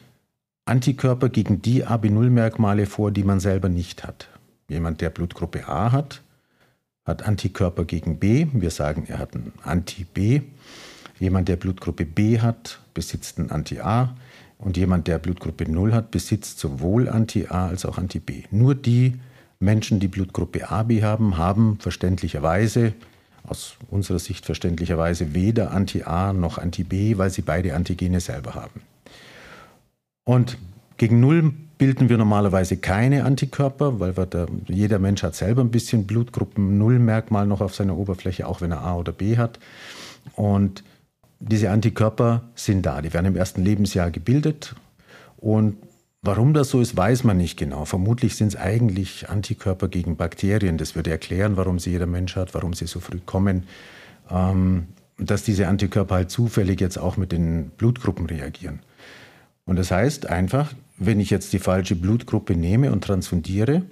Antikörper 0.65 1.29
gegen 1.29 1.61
die 1.61 1.85
AB0-Merkmale 1.85 2.85
vor, 2.85 3.11
die 3.11 3.23
man 3.23 3.39
selber 3.39 3.69
nicht 3.69 4.05
hat. 4.05 4.29
Jemand, 4.69 5.01
der 5.01 5.09
Blutgruppe 5.09 5.67
A 5.67 5.91
hat, 5.91 6.21
hat 7.09 7.23
Antikörper 7.23 7.85
gegen 7.85 8.17
B. 8.19 8.47
Wir 8.53 8.71
sagen, 8.71 9.05
er 9.07 9.19
hat 9.19 9.35
ein 9.35 9.51
Anti-B. 9.63 10.41
Jemand, 11.19 11.49
der 11.49 11.57
Blutgruppe 11.57 12.05
B 12.05 12.39
hat, 12.39 12.79
besitzt 12.93 13.39
ein 13.39 13.51
Anti-A. 13.51 14.15
Und 14.57 14.77
jemand, 14.77 15.07
der 15.07 15.19
Blutgruppe 15.19 15.69
0 15.69 15.93
hat, 15.93 16.11
besitzt 16.11 16.59
sowohl 16.59 17.09
Anti-A 17.09 17.67
als 17.67 17.85
auch 17.85 17.97
Anti-B. 17.97 18.43
Nur 18.51 18.75
die 18.75 19.15
Menschen, 19.59 19.99
die 19.99 20.07
Blutgruppe 20.07 20.69
AB 20.69 21.01
haben, 21.01 21.37
haben 21.37 21.77
verständlicherweise, 21.79 22.93
aus 23.43 23.75
unserer 23.89 24.19
Sicht 24.19 24.45
verständlicherweise, 24.45 25.33
weder 25.33 25.71
Anti-A 25.71 26.33
noch 26.33 26.57
Anti-B, 26.57 27.17
weil 27.17 27.29
sie 27.29 27.41
beide 27.41 27.73
Antigene 27.75 28.19
selber 28.19 28.55
haben. 28.55 28.81
Und 30.23 30.57
gegen 30.97 31.19
0 31.19 31.53
bilden 31.79 32.09
wir 32.09 32.17
normalerweise 32.17 32.77
keine 32.77 33.25
Antikörper, 33.25 33.99
weil 33.99 34.13
da, 34.13 34.45
jeder 34.67 34.99
Mensch 34.99 35.23
hat 35.23 35.33
selber 35.33 35.61
ein 35.61 35.71
bisschen 35.71 36.05
Blutgruppen-Null-Merkmal 36.05 37.47
noch 37.47 37.61
auf 37.61 37.73
seiner 37.73 37.97
Oberfläche, 37.97 38.45
auch 38.45 38.61
wenn 38.61 38.71
er 38.71 38.81
A 38.81 38.95
oder 38.97 39.11
B 39.11 39.37
hat. 39.37 39.59
Und 40.35 40.83
diese 41.39 41.71
Antikörper 41.71 42.43
sind 42.53 42.85
da, 42.85 43.01
die 43.01 43.11
werden 43.13 43.25
im 43.25 43.35
ersten 43.35 43.63
Lebensjahr 43.63 44.11
gebildet 44.11 44.75
und 45.37 45.77
Warum 46.21 46.53
das 46.53 46.69
so 46.69 46.81
ist, 46.81 46.97
weiß 46.97 47.23
man 47.23 47.37
nicht 47.37 47.57
genau. 47.57 47.85
Vermutlich 47.85 48.35
sind 48.35 48.49
es 48.49 48.55
eigentlich 48.57 49.29
Antikörper 49.29 49.87
gegen 49.87 50.17
Bakterien. 50.17 50.77
Das 50.77 50.93
würde 50.93 51.11
erklären, 51.11 51.55
warum 51.55 51.79
sie 51.79 51.91
jeder 51.91 52.07
Mensch 52.07 52.35
hat, 52.35 52.53
warum 52.53 52.73
sie 52.73 52.87
so 52.87 52.99
früh 52.99 53.19
kommen. 53.25 53.63
Ähm, 54.29 54.87
dass 55.17 55.43
diese 55.43 55.67
Antikörper 55.67 56.15
halt 56.15 56.29
zufällig 56.29 56.81
jetzt 56.81 56.97
auch 56.97 57.15
mit 57.15 57.31
den 57.31 57.69
Blutgruppen 57.69 58.25
reagieren. 58.25 58.79
Und 59.69 59.75
das 59.75 59.91
heißt 59.91 60.25
einfach, 60.25 60.73
wenn 60.97 61.19
ich 61.19 61.29
jetzt 61.29 61.53
die 61.53 61.59
falsche 61.59 61.95
Blutgruppe 61.95 62.55
nehme 62.55 62.91
und 62.91 63.03
transfundiere, 63.03 63.83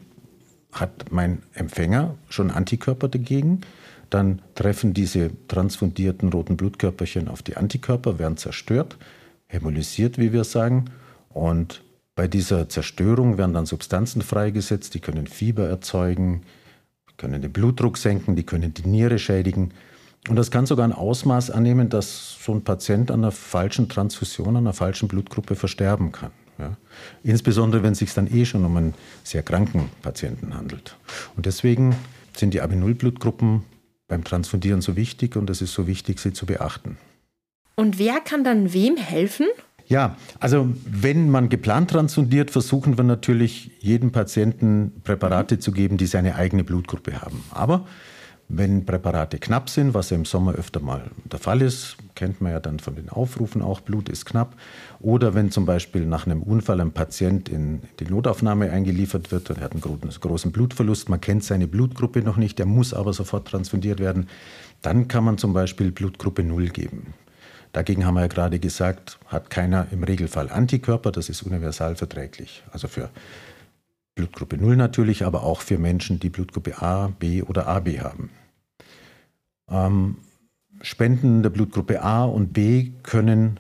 hat 0.72 1.12
mein 1.12 1.43
Empfänger 1.53 2.15
schon 2.29 2.50
Antikörper 2.50 3.07
dagegen. 3.10 3.62
Dann 4.10 4.41
treffen 4.55 4.96
diese 4.96 5.29
transfundierten 5.48 6.29
roten 6.29 6.57
Blutkörperchen 6.57 7.27
auf 7.27 7.43
die 7.43 7.57
Antikörper, 7.57 8.17
werden 8.17 8.38
zerstört, 8.38 8.98
hämolysiert, 9.46 10.17
wie 10.17 10.34
wir 10.34 10.46
sagen. 10.46 10.86
Und 11.29 11.84
bei 12.15 12.27
dieser 12.27 12.69
Zerstörung 12.69 13.38
werden 13.38 13.53
dann 13.53 13.67
Substanzen 13.67 14.24
freigesetzt, 14.24 14.96
die 14.96 15.00
können 15.00 15.27
Fieber 15.27 15.69
erzeugen, 15.69 16.41
können 17.17 17.43
den 17.43 17.53
Blutdruck 17.53 18.00
senken, 18.00 18.36
die 18.36 18.48
können 18.48 18.74
die 18.74 18.88
Niere 18.88 19.19
schädigen. 19.19 19.75
Und 20.27 20.36
das 20.36 20.51
kann 20.51 20.65
sogar 20.65 20.86
ein 20.86 20.93
Ausmaß 20.93 21.51
annehmen, 21.51 21.89
dass 21.89 22.38
so 22.43 22.51
ein 22.53 22.63
Patient 22.63 23.12
an 23.12 23.22
einer 23.22 23.31
falschen 23.31 23.88
Transfusion, 23.88 24.50
an 24.50 24.57
einer 24.57 24.74
falschen 24.74 25.07
Blutgruppe 25.07 25.55
versterben 25.55 26.12
kann. 26.12 26.31
Ja. 26.60 26.75
Insbesondere, 27.24 27.84
wenn 27.84 27.93
es 27.93 28.00
sich 28.00 28.13
dann 28.13 28.27
eh 28.34 28.46
schon 28.46 28.65
um 28.65 28.75
einen 28.77 28.93
sehr 29.24 29.43
kranken 29.43 29.89
Patienten 30.01 30.55
handelt. 30.55 30.98
Und 31.36 31.46
deswegen 31.46 31.96
sind 32.36 32.53
die 32.53 32.62
AB0-Blutgruppen 32.62 33.63
beim 34.07 34.24
Transfundieren 34.24 34.81
so 34.81 34.96
wichtig 34.96 35.36
und 35.36 35.50
es 35.50 35.62
ist 35.62 35.74
so 35.74 35.88
wichtig, 35.88 36.19
sie 36.19 36.34
zu 36.34 36.46
beachten. 36.46 36.98
Und 37.75 38.00
wer 38.00 38.19
kann 38.19 38.43
dann 38.43 38.74
wem 38.74 38.98
helfen? 38.98 39.46
Ja, 39.86 40.17
also 40.39 40.67
wenn 40.86 41.29
man 41.29 41.48
geplant 41.48 41.91
transfundiert, 41.91 42.51
versuchen 42.51 42.98
wir 42.98 43.03
natürlich 43.03 43.72
jedem 43.79 44.12
Patienten 44.12 45.01
Präparate 45.03 45.60
zu 45.60 45.72
geben, 45.72 45.98
die 45.98 46.07
seine 46.07 46.36
eigene 46.36 46.63
Blutgruppe 46.63 47.22
haben. 47.22 47.43
Aber 47.51 47.86
wenn 48.50 48.86
Präparate 48.86 49.39
knapp 49.39 49.70
sind, 49.70 49.94
was 49.94 50.10
ja 50.10 50.16
im 50.16 50.24
Sommer 50.24 50.54
öfter 50.54 50.80
mal 50.80 51.12
der 51.25 51.39
Fall 51.39 51.62
ist, 51.62 51.98
kennt 52.16 52.39
man 52.39 52.54
ja 52.54 52.60
dann 52.62 52.80
von 52.80 52.96
den 52.96 53.10
Aufrufen 53.10 53.62
auch, 53.62 53.82
Blut 53.82 54.08
ist 54.08 54.25
knapp. 54.25 54.56
Oder 55.00 55.36
wenn 55.36 55.51
zum 55.51 55.66
Beispiel 55.66 56.06
nach 56.06 56.25
einem 56.25 56.42
Unfall 56.44 56.80
ein 56.80 56.92
Patient 56.92 57.50
in 57.50 57.82
die 58.00 58.06
Notaufnahme 58.06 58.72
eingeliefert 58.72 59.32
wird 59.32 59.50
und 59.50 59.58
er 59.58 59.66
hat 59.66 59.74
einen 59.74 59.82
großen 59.82 60.51
Blutverlust, 60.51 61.10
man 61.10 61.20
kennt 61.20 61.44
seine 61.44 61.68
Blutgruppe 61.68 62.22
noch 62.22 62.38
nicht, 62.38 62.58
der 62.58 62.66
muss 62.66 62.94
aber 62.94 63.12
sofort 63.12 63.50
transfundiert 63.50 64.00
werden, 64.00 64.30
dann 64.82 65.10
kann 65.10 65.25
man 65.25 65.38
zum 65.38 65.51
Beispiel 65.51 65.92
Blutgruppe 65.92 66.44
0 66.44 66.70
geben. 66.70 67.13
Dagegen 67.74 68.06
haben 68.06 68.16
wir 68.16 68.22
ja 68.22 68.27
gerade 68.27 68.60
gesagt, 68.60 69.20
hat 69.27 69.50
keiner 69.50 69.88
im 69.92 70.04
Regelfall 70.04 70.50
Antikörper, 70.50 71.12
das 71.12 71.27
ist 71.27 71.44
universal 71.44 71.96
verträglich. 71.96 72.63
Also 72.72 72.88
für 72.88 73.10
Blutgruppe 74.18 74.58
0 74.58 74.76
natürlich, 74.76 75.26
aber 75.26 75.44
auch 75.44 75.62
für 75.62 75.78
Menschen, 75.78 76.20
die 76.20 76.30
Blutgruppe 76.30 76.82
A, 76.82 77.08
B 77.20 77.44
oder 77.44 77.68
AB 77.68 78.00
haben. 78.00 78.32
Ähm, 79.70 80.18
Spenden 80.82 81.44
der 81.44 81.52
Blutgruppe 81.52 82.02
A 82.02 82.26
und 82.26 82.52
B 82.52 82.92
können 83.04 83.60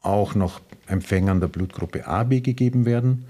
auch 0.00 0.34
noch 0.34 0.60
Empfängern 0.86 1.40
der 1.40 1.48
Blutgruppe 1.48 2.06
AB 2.06 2.42
gegeben 2.42 2.84
werden. 2.84 3.26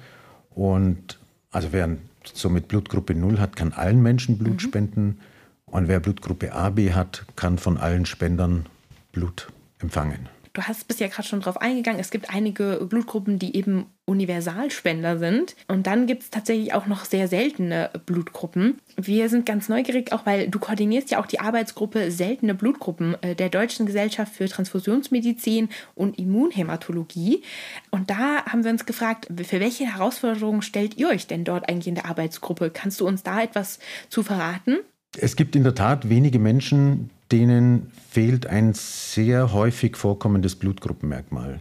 Und 0.50 1.18
also 1.50 1.68
wer 1.72 1.96
somit 2.22 2.68
Blutgruppe 2.68 3.14
0 3.14 3.38
hat, 3.38 3.56
kann 3.56 3.72
allen 3.72 4.02
Menschen 4.02 4.38
Blut 4.38 4.54
mhm. 4.54 4.60
spenden. 4.60 5.20
Und 5.66 5.88
wer 5.88 6.00
Blutgruppe 6.00 6.52
AB 6.52 6.92
hat, 6.92 7.24
kann 7.34 7.58
von 7.58 7.78
allen 7.78 8.04
Spendern 8.04 8.66
Blut 9.12 9.48
empfangen. 9.78 10.28
Du 10.54 10.62
hast 10.62 10.86
bisher 10.86 11.08
gerade 11.08 11.26
schon 11.26 11.40
darauf 11.40 11.60
eingegangen, 11.60 11.98
es 11.98 12.10
gibt 12.10 12.28
einige 12.28 12.86
Blutgruppen, 12.88 13.38
die 13.38 13.56
eben 13.56 13.86
Universalspender 14.04 15.18
sind. 15.18 15.56
Und 15.68 15.86
dann 15.86 16.06
gibt 16.06 16.24
es 16.24 16.30
tatsächlich 16.30 16.74
auch 16.74 16.86
noch 16.86 17.06
sehr 17.06 17.26
seltene 17.28 17.90
Blutgruppen. 18.04 18.78
Wir 18.96 19.30
sind 19.30 19.46
ganz 19.46 19.70
neugierig, 19.70 20.12
auch 20.12 20.26
weil 20.26 20.48
du 20.48 20.58
koordinierst 20.58 21.10
ja 21.10 21.20
auch 21.20 21.26
die 21.26 21.40
Arbeitsgruppe 21.40 22.10
Seltene 22.10 22.54
Blutgruppen 22.54 23.16
äh, 23.22 23.34
der 23.34 23.48
Deutschen 23.48 23.86
Gesellschaft 23.86 24.34
für 24.34 24.46
Transfusionsmedizin 24.46 25.70
und 25.94 26.18
Immunhämatologie. 26.18 27.42
Und 27.90 28.10
da 28.10 28.44
haben 28.44 28.64
wir 28.64 28.72
uns 28.72 28.84
gefragt, 28.84 29.28
für 29.44 29.60
welche 29.60 29.86
Herausforderungen 29.86 30.62
stellt 30.62 30.98
ihr 30.98 31.08
euch 31.08 31.26
denn 31.26 31.44
dort 31.44 31.68
eigentlich 31.68 31.88
in 31.88 31.94
der 31.94 32.06
Arbeitsgruppe? 32.06 32.70
Kannst 32.70 33.00
du 33.00 33.06
uns 33.06 33.22
da 33.22 33.42
etwas 33.42 33.78
zu 34.10 34.22
verraten? 34.22 34.78
Es 35.16 35.36
gibt 35.36 35.56
in 35.56 35.62
der 35.62 35.74
Tat 35.74 36.08
wenige 36.08 36.38
Menschen, 36.38 37.10
denen 37.32 37.90
fehlt 38.10 38.46
ein 38.46 38.74
sehr 38.74 39.52
häufig 39.52 39.96
vorkommendes 39.96 40.56
Blutgruppenmerkmal. 40.56 41.60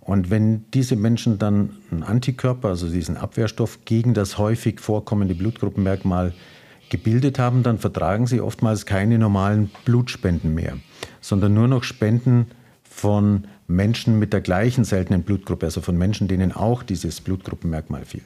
Und 0.00 0.30
wenn 0.30 0.64
diese 0.72 0.96
Menschen 0.96 1.38
dann 1.38 1.76
einen 1.90 2.02
Antikörper, 2.02 2.68
also 2.68 2.88
diesen 2.88 3.16
Abwehrstoff 3.16 3.84
gegen 3.84 4.12
das 4.14 4.36
häufig 4.38 4.80
vorkommende 4.80 5.34
Blutgruppenmerkmal 5.34 6.34
gebildet 6.90 7.38
haben, 7.38 7.62
dann 7.62 7.78
vertragen 7.78 8.26
sie 8.26 8.40
oftmals 8.40 8.86
keine 8.86 9.18
normalen 9.18 9.70
Blutspenden 9.84 10.54
mehr, 10.54 10.76
sondern 11.20 11.54
nur 11.54 11.68
noch 11.68 11.84
Spenden 11.84 12.46
von 12.82 13.46
Menschen 13.66 14.18
mit 14.18 14.32
der 14.32 14.40
gleichen 14.40 14.84
seltenen 14.84 15.22
Blutgruppe, 15.22 15.66
also 15.66 15.80
von 15.80 15.96
Menschen, 15.96 16.28
denen 16.28 16.52
auch 16.52 16.82
dieses 16.82 17.20
Blutgruppenmerkmal 17.20 18.04
fehlt. 18.04 18.24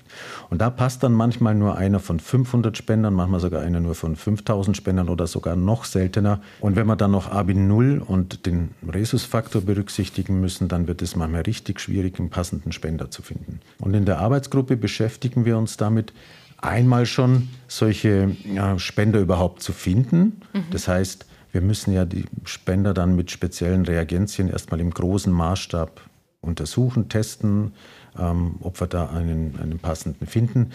Und 0.50 0.60
da 0.60 0.68
passt 0.68 1.02
dann 1.02 1.12
manchmal 1.12 1.54
nur 1.54 1.76
einer 1.76 2.00
von 2.00 2.18
500 2.18 2.76
Spendern, 2.76 3.14
manchmal 3.14 3.40
sogar 3.40 3.62
einer 3.62 3.80
nur 3.80 3.94
von 3.94 4.16
5000 4.16 4.76
Spendern 4.76 5.08
oder 5.08 5.26
sogar 5.26 5.54
noch 5.54 5.84
seltener. 5.84 6.40
Und 6.60 6.74
wenn 6.74 6.86
wir 6.86 6.96
dann 6.96 7.12
noch 7.12 7.30
AB0 7.30 8.00
und 8.00 8.46
den 8.46 8.70
Rhesusfaktor 8.92 9.62
berücksichtigen 9.62 10.40
müssen, 10.40 10.66
dann 10.68 10.88
wird 10.88 11.02
es 11.02 11.14
manchmal 11.14 11.42
richtig 11.42 11.80
schwierig, 11.80 12.18
einen 12.18 12.30
passenden 12.30 12.72
Spender 12.72 13.10
zu 13.10 13.22
finden. 13.22 13.60
Und 13.78 13.94
in 13.94 14.04
der 14.04 14.18
Arbeitsgruppe 14.18 14.76
beschäftigen 14.76 15.44
wir 15.44 15.56
uns 15.56 15.76
damit, 15.76 16.12
einmal 16.60 17.06
schon 17.06 17.48
solche 17.68 18.36
ja, 18.44 18.78
Spender 18.78 19.20
überhaupt 19.20 19.62
zu 19.62 19.72
finden. 19.72 20.40
Mhm. 20.52 20.64
Das 20.72 20.88
heißt, 20.88 21.27
wir 21.52 21.60
müssen 21.60 21.92
ja 21.92 22.04
die 22.04 22.24
Spender 22.44 22.94
dann 22.94 23.16
mit 23.16 23.30
speziellen 23.30 23.84
Reagenzien 23.84 24.48
erstmal 24.48 24.80
im 24.80 24.90
großen 24.90 25.32
Maßstab 25.32 26.00
untersuchen, 26.40 27.08
testen, 27.08 27.72
ähm, 28.18 28.56
ob 28.60 28.80
wir 28.80 28.86
da 28.86 29.08
einen, 29.08 29.58
einen 29.60 29.78
passenden 29.78 30.26
finden. 30.26 30.70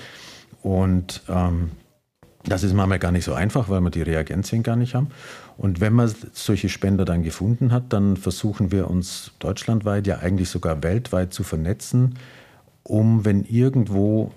Und 0.61 1.21
ähm, 1.29 1.71
das 2.45 2.63
ist 2.63 2.73
manchmal 2.73 2.99
gar 2.99 3.11
nicht 3.11 3.23
so 3.23 3.33
einfach, 3.33 3.69
weil 3.69 3.81
wir 3.81 3.89
die 3.89 4.01
Reagenzien 4.01 4.63
gar 4.63 4.75
nicht 4.75 4.95
haben. 4.95 5.07
Und 5.57 5.79
wenn 5.79 5.93
man 5.93 6.13
solche 6.33 6.67
Spender 6.69 7.05
dann 7.05 7.23
gefunden 7.23 7.71
hat, 7.71 7.93
dann 7.93 8.17
versuchen 8.17 8.71
wir 8.71 8.89
uns 8.89 9.31
deutschlandweit, 9.39 10.07
ja 10.07 10.19
eigentlich 10.19 10.49
sogar 10.49 10.83
weltweit 10.83 11.33
zu 11.33 11.43
vernetzen, 11.43 12.15
um, 12.83 13.23
wenn 13.23 13.45
irgendwo 13.45 14.31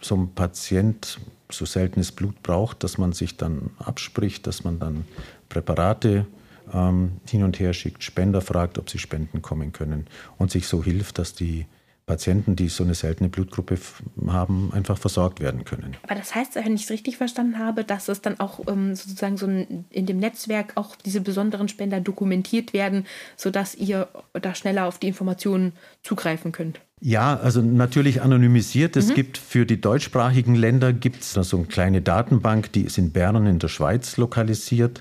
so 0.00 0.16
ein 0.16 0.34
Patient 0.34 1.18
so 1.50 1.66
seltenes 1.66 2.12
Blut 2.12 2.42
braucht, 2.42 2.82
dass 2.84 2.96
man 2.96 3.12
sich 3.12 3.36
dann 3.36 3.70
abspricht, 3.78 4.46
dass 4.46 4.64
man 4.64 4.78
dann 4.78 5.04
Präparate 5.50 6.26
ähm, 6.72 7.20
hin 7.28 7.42
und 7.42 7.60
her 7.60 7.74
schickt, 7.74 8.02
Spender 8.02 8.40
fragt, 8.40 8.78
ob 8.78 8.88
sie 8.88 8.98
spenden 8.98 9.42
kommen 9.42 9.72
können 9.72 10.06
und 10.38 10.50
sich 10.50 10.66
so 10.66 10.82
hilft, 10.82 11.18
dass 11.18 11.34
die 11.34 11.66
Patienten, 12.10 12.56
die 12.56 12.68
so 12.68 12.82
eine 12.82 12.94
seltene 12.94 13.28
Blutgruppe 13.28 13.78
haben, 14.26 14.72
einfach 14.72 14.98
versorgt 14.98 15.38
werden 15.38 15.64
können. 15.64 15.96
Aber 16.02 16.16
das 16.16 16.34
heißt, 16.34 16.56
wenn 16.56 16.74
ich 16.74 16.84
es 16.84 16.90
richtig 16.90 17.16
verstanden 17.16 17.60
habe, 17.60 17.84
dass 17.84 18.08
es 18.08 18.20
dann 18.20 18.40
auch 18.40 18.58
ähm, 18.66 18.96
sozusagen 18.96 19.36
so 19.36 19.46
ein, 19.46 19.84
in 19.90 20.06
dem 20.06 20.18
Netzwerk 20.18 20.72
auch 20.74 20.96
diese 20.96 21.20
besonderen 21.20 21.68
Spender 21.68 22.00
dokumentiert 22.00 22.72
werden, 22.72 23.06
sodass 23.36 23.76
ihr 23.76 24.08
da 24.32 24.56
schneller 24.56 24.86
auf 24.86 24.98
die 24.98 25.06
Informationen 25.06 25.72
zugreifen 26.02 26.50
könnt. 26.50 26.80
Ja, 27.00 27.36
also 27.36 27.62
natürlich 27.62 28.22
anonymisiert. 28.22 28.96
Es 28.96 29.10
mhm. 29.10 29.14
gibt 29.14 29.38
für 29.38 29.64
die 29.64 29.80
deutschsprachigen 29.80 30.56
Länder 30.56 30.92
gibt 30.92 31.22
es 31.22 31.32
so 31.32 31.56
eine 31.56 31.66
kleine 31.66 32.02
Datenbank, 32.02 32.72
die 32.72 32.82
ist 32.82 32.98
in 32.98 33.12
Bern 33.12 33.46
in 33.46 33.60
der 33.60 33.68
Schweiz 33.68 34.16
lokalisiert. 34.16 35.00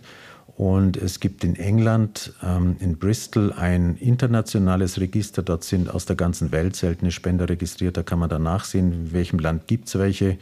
Und 0.60 0.98
es 0.98 1.22
gibt 1.22 1.46
in 1.46 1.56
England, 1.56 2.34
ähm, 2.44 2.76
in 2.82 2.98
Bristol, 2.98 3.54
ein 3.54 3.96
internationales 3.96 5.00
Register. 5.00 5.42
Dort 5.42 5.64
sind 5.64 5.90
aus 5.90 6.06
der 6.06 6.18
ganzen 6.18 6.52
Welt 6.52 6.76
seltene 6.76 7.12
Spender 7.12 7.48
registriert. 7.48 7.96
Da 7.96 8.04
kann 8.04 8.20
man 8.20 8.28
dann 8.30 8.44
nachsehen, 8.44 8.92
in 8.92 9.14
welchem 9.14 9.40
Land 9.40 9.68
gibt 9.68 9.88
es 9.88 9.98
welche. 9.98 10.38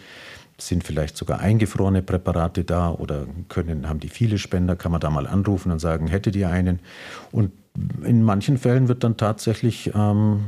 Sind 0.58 0.84
vielleicht 0.84 1.18
sogar 1.18 1.40
eingefrorene 1.40 2.02
Präparate 2.02 2.64
da 2.64 2.90
oder 2.90 3.28
können, 3.48 3.88
haben 3.88 4.00
die 4.00 4.10
viele 4.10 4.40
Spender? 4.40 4.76
Kann 4.76 4.92
man 4.92 5.02
da 5.02 5.12
mal 5.12 5.28
anrufen 5.28 5.72
und 5.72 5.78
sagen, 5.78 6.08
hättet 6.08 6.36
ihr 6.36 6.50
einen? 6.50 6.80
Und 7.32 7.52
in 8.04 8.24
manchen 8.24 8.58
Fällen 8.58 8.88
wird 8.88 9.04
dann 9.04 9.18
tatsächlich 9.18 9.92
ähm, 9.94 10.48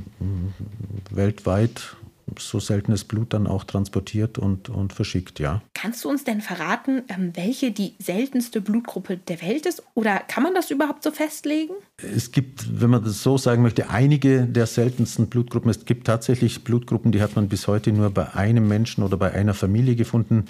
weltweit 1.11 1.95
so 2.37 2.59
seltenes 2.59 3.03
Blut 3.03 3.33
dann 3.33 3.47
auch 3.47 3.63
transportiert 3.63 4.37
und, 4.37 4.69
und 4.69 4.93
verschickt, 4.93 5.39
ja. 5.39 5.61
Kannst 5.73 6.03
du 6.03 6.09
uns 6.09 6.23
denn 6.23 6.41
verraten, 6.41 7.03
ähm, 7.09 7.31
welche 7.35 7.71
die 7.71 7.95
seltenste 7.99 8.61
Blutgruppe 8.61 9.17
der 9.17 9.41
Welt 9.41 9.65
ist? 9.65 9.83
Oder 9.95 10.19
kann 10.19 10.43
man 10.43 10.53
das 10.53 10.71
überhaupt 10.71 11.03
so 11.03 11.11
festlegen? 11.11 11.73
Es 11.97 12.31
gibt, 12.31 12.81
wenn 12.81 12.89
man 12.89 13.03
das 13.03 13.23
so 13.23 13.37
sagen 13.37 13.61
möchte, 13.61 13.89
einige 13.89 14.45
der 14.45 14.67
seltensten 14.67 15.27
Blutgruppen. 15.27 15.69
Es 15.69 15.85
gibt 15.85 16.07
tatsächlich 16.07 16.63
Blutgruppen, 16.63 17.11
die 17.11 17.21
hat 17.21 17.35
man 17.35 17.47
bis 17.47 17.67
heute 17.67 17.91
nur 17.91 18.09
bei 18.11 18.33
einem 18.33 18.67
Menschen 18.67 19.03
oder 19.03 19.17
bei 19.17 19.31
einer 19.31 19.53
Familie 19.53 19.95
gefunden. 19.95 20.45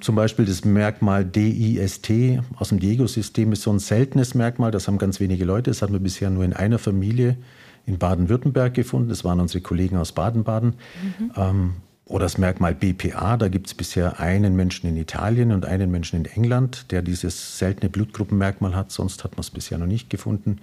Zum 0.00 0.14
Beispiel 0.14 0.46
das 0.46 0.64
Merkmal 0.64 1.26
DIST 1.26 2.10
aus 2.56 2.70
dem 2.70 2.80
Diego-System 2.80 3.52
ist 3.52 3.62
so 3.62 3.70
ein 3.70 3.78
seltenes 3.78 4.34
Merkmal, 4.34 4.70
das 4.70 4.88
haben 4.88 4.96
ganz 4.96 5.20
wenige 5.20 5.44
Leute, 5.44 5.70
das 5.70 5.82
hat 5.82 5.90
man 5.90 6.02
bisher 6.02 6.30
nur 6.30 6.42
in 6.44 6.54
einer 6.54 6.78
Familie 6.78 7.36
in 7.86 7.98
Baden-Württemberg 7.98 8.74
gefunden. 8.74 9.08
Das 9.08 9.24
waren 9.24 9.40
unsere 9.40 9.62
Kollegen 9.62 9.96
aus 9.96 10.12
Baden-Baden. 10.12 10.74
Mhm. 11.18 11.30
Ähm, 11.36 11.72
oder 12.10 12.24
das 12.24 12.38
Merkmal 12.38 12.74
BPA, 12.74 13.36
da 13.36 13.46
gibt 13.46 13.68
es 13.68 13.74
bisher 13.74 14.18
einen 14.18 14.56
Menschen 14.56 14.88
in 14.88 14.96
Italien 14.96 15.52
und 15.52 15.64
einen 15.64 15.92
Menschen 15.92 16.16
in 16.16 16.24
England, 16.24 16.90
der 16.90 17.02
dieses 17.02 17.58
seltene 17.58 17.88
Blutgruppenmerkmal 17.88 18.74
hat. 18.74 18.90
Sonst 18.90 19.22
hat 19.22 19.32
man 19.32 19.40
es 19.40 19.50
bisher 19.50 19.78
noch 19.78 19.86
nicht 19.86 20.10
gefunden. 20.10 20.58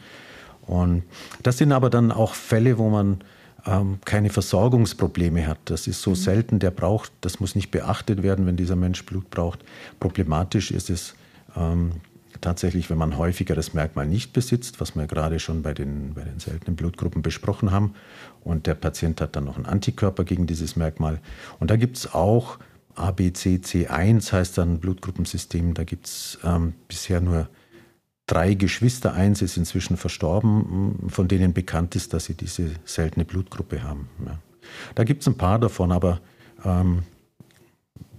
Und 0.66 1.04
das 1.44 1.58
sind 1.58 1.72
aber 1.72 1.90
dann 1.90 2.12
auch 2.12 2.34
Fälle, 2.34 2.78
wo 2.78 2.90
man 2.90 3.22
ähm, 3.66 4.00
keine 4.04 4.30
Versorgungsprobleme 4.30 5.48
hat. 5.48 5.60
Das 5.66 5.88
ist 5.88 6.02
so 6.02 6.12
mhm. 6.12 6.16
selten, 6.16 6.60
der 6.60 6.72
braucht, 6.72 7.14
das 7.22 7.40
muss 7.40 7.56
nicht 7.56 7.72
beachtet 7.72 8.24
werden, 8.24 8.46
wenn 8.46 8.58
dieser 8.58 8.76
Mensch 8.76 9.06
Blut 9.06 9.30
braucht. 9.30 9.60
Problematisch 10.02 10.72
ist 10.72 10.90
es 10.90 11.16
ähm, 11.56 11.92
tatsächlich, 12.42 12.90
wenn 12.90 12.98
man 12.98 13.18
häufiger 13.18 13.56
das 13.56 13.74
Merkmal 13.74 14.06
nicht 14.06 14.34
besitzt, 14.34 14.80
was 14.80 14.96
wir 14.96 15.08
gerade 15.08 15.40
schon 15.40 15.62
bei 15.62 15.74
den, 15.74 16.14
bei 16.14 16.24
den 16.24 16.40
seltenen 16.40 16.76
Blutgruppen 16.76 17.22
besprochen 17.22 17.72
haben. 17.72 17.94
Und 18.44 18.68
der 18.68 18.76
Patient 18.76 19.20
hat 19.22 19.36
dann 19.36 19.46
noch 19.46 19.56
einen 19.56 19.66
Antikörper 19.66 20.24
gegen 20.24 20.48
dieses 20.48 20.76
Merkmal. 20.76 21.20
Und 21.60 21.72
da 21.72 21.76
gibt 21.76 21.98
es 21.98 22.14
auch 22.14 22.60
ABCC1 22.98 24.32
heißt 24.32 24.58
dann 24.58 24.80
Blutgruppensystem. 24.80 25.74
Da 25.74 25.84
gibt 25.84 26.08
es 26.08 26.40
ähm, 26.44 26.74
bisher 26.88 27.22
nur 27.22 27.48
drei 28.26 28.56
Geschwister. 28.56 29.14
Eins 29.14 29.42
ist 29.42 29.58
inzwischen 29.58 29.98
verstorben, 29.98 31.08
von 31.10 31.28
denen 31.28 31.54
bekannt 31.54 31.96
ist, 31.96 32.14
dass 32.14 32.26
sie 32.26 32.34
diese 32.34 32.72
seltene 32.86 33.26
Blutgruppe 33.26 33.84
haben. 33.84 34.10
Ja. 34.26 34.40
Da 34.96 35.04
gibt 35.04 35.22
es 35.22 35.28
ein 35.28 35.38
paar 35.38 35.60
davon, 35.60 35.92
aber 35.92 36.20
ähm, 36.66 37.04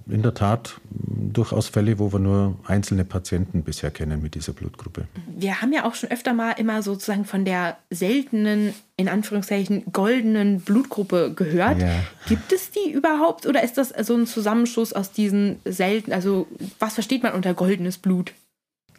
in 0.08 0.22
der 0.22 0.34
Tat 0.34 0.80
durchaus 0.90 1.68
Fälle, 1.68 1.98
wo 1.98 2.12
wir 2.12 2.18
nur 2.18 2.56
einzelne 2.66 3.04
Patienten 3.04 3.62
bisher 3.62 3.90
kennen 3.90 4.22
mit 4.22 4.34
dieser 4.34 4.52
Blutgruppe. 4.52 5.06
Wir 5.36 5.60
haben 5.60 5.72
ja 5.72 5.84
auch 5.84 5.94
schon 5.94 6.10
öfter 6.10 6.32
mal 6.32 6.52
immer 6.52 6.82
sozusagen 6.82 7.24
von 7.24 7.44
der 7.44 7.76
seltenen, 7.90 8.74
in 8.96 9.08
Anführungszeichen, 9.08 9.84
goldenen 9.92 10.60
Blutgruppe 10.60 11.32
gehört. 11.34 11.80
Ja. 11.80 12.00
Gibt 12.26 12.52
es 12.52 12.70
die 12.70 12.90
überhaupt 12.90 13.46
oder 13.46 13.62
ist 13.62 13.76
das 13.78 13.90
so 13.90 14.14
ein 14.14 14.26
Zusammenschluss 14.26 14.92
aus 14.92 15.12
diesen 15.12 15.56
seltenen, 15.64 16.14
also 16.14 16.46
was 16.78 16.94
versteht 16.94 17.22
man 17.22 17.34
unter 17.34 17.54
goldenes 17.54 17.98
Blut? 17.98 18.32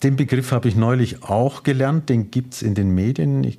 Den 0.03 0.15
Begriff 0.15 0.51
habe 0.51 0.69
ich 0.69 0.75
neulich 0.75 1.23
auch 1.23 1.63
gelernt, 1.63 2.07
den 2.07 2.31
gibt 2.31 2.53
es 2.53 2.61
in 2.61 2.73
den 2.73 2.95
Medien, 2.95 3.57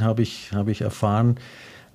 habe 0.00 0.22
ich, 0.22 0.50
hab 0.52 0.66
ich 0.68 0.80
erfahren. 0.80 1.36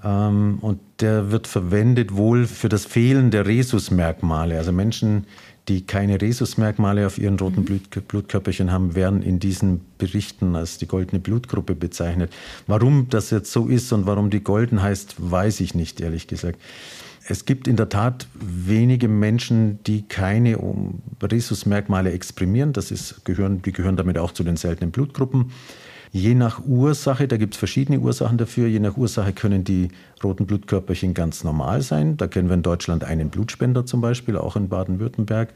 Ähm, 0.05 0.59
und 0.61 0.79
der 0.99 1.31
wird 1.31 1.47
verwendet 1.47 2.15
wohl 2.15 2.45
für 2.45 2.69
das 2.69 2.85
Fehlen 2.85 3.31
der 3.31 3.47
Rhesusmerkmale. 3.47 4.57
Also 4.57 4.71
Menschen, 4.71 5.25
die 5.67 5.85
keine 5.85 6.21
Rhesusmerkmale 6.21 7.07
auf 7.07 7.17
ihren 7.17 7.39
roten 7.39 7.61
mhm. 7.61 7.65
Blut, 7.65 8.07
Blutkörperchen 8.07 8.71
haben, 8.71 8.93
werden 8.93 9.23
in 9.23 9.39
diesen 9.39 9.81
Berichten 9.97 10.55
als 10.55 10.77
die 10.77 10.87
goldene 10.87 11.19
Blutgruppe 11.19 11.75
bezeichnet. 11.75 12.31
Warum 12.67 13.07
das 13.09 13.31
jetzt 13.31 13.51
so 13.51 13.67
ist 13.67 13.91
und 13.91 14.05
warum 14.05 14.29
die 14.29 14.43
golden 14.43 14.81
heißt, 14.81 15.15
weiß 15.17 15.59
ich 15.61 15.73
nicht, 15.73 15.99
ehrlich 15.99 16.27
gesagt. 16.27 16.59
Es 17.27 17.45
gibt 17.45 17.67
in 17.67 17.75
der 17.75 17.89
Tat 17.89 18.27
wenige 18.35 19.07
Menschen, 19.07 19.79
die 19.85 20.03
keine 20.03 20.59
Rhesusmerkmale 21.23 22.11
exprimieren. 22.11 22.71
Das 22.71 22.91
ist, 22.91 23.25
gehören, 23.25 23.63
die 23.63 23.71
gehören 23.71 23.97
damit 23.97 24.19
auch 24.19 24.31
zu 24.31 24.43
den 24.43 24.57
seltenen 24.57 24.91
Blutgruppen. 24.91 25.51
Je 26.15 26.33
nach 26.33 26.61
Ursache, 26.65 27.27
da 27.27 27.35
gibt 27.35 27.55
es 27.55 27.57
verschiedene 27.57 27.99
Ursachen 27.99 28.37
dafür, 28.37 28.69
je 28.69 28.79
nach 28.79 28.95
Ursache 28.95 29.33
können 29.33 29.65
die 29.65 29.89
roten 30.23 30.45
Blutkörperchen 30.45 31.13
ganz 31.13 31.43
normal 31.43 31.81
sein. 31.81 32.15
Da 32.15 32.27
kennen 32.27 32.47
wir 32.47 32.53
in 32.53 32.63
Deutschland 32.63 33.03
einen 33.03 33.29
Blutspender 33.29 33.85
zum 33.85 33.99
Beispiel, 33.99 34.37
auch 34.37 34.55
in 34.55 34.69
Baden-Württemberg. 34.69 35.49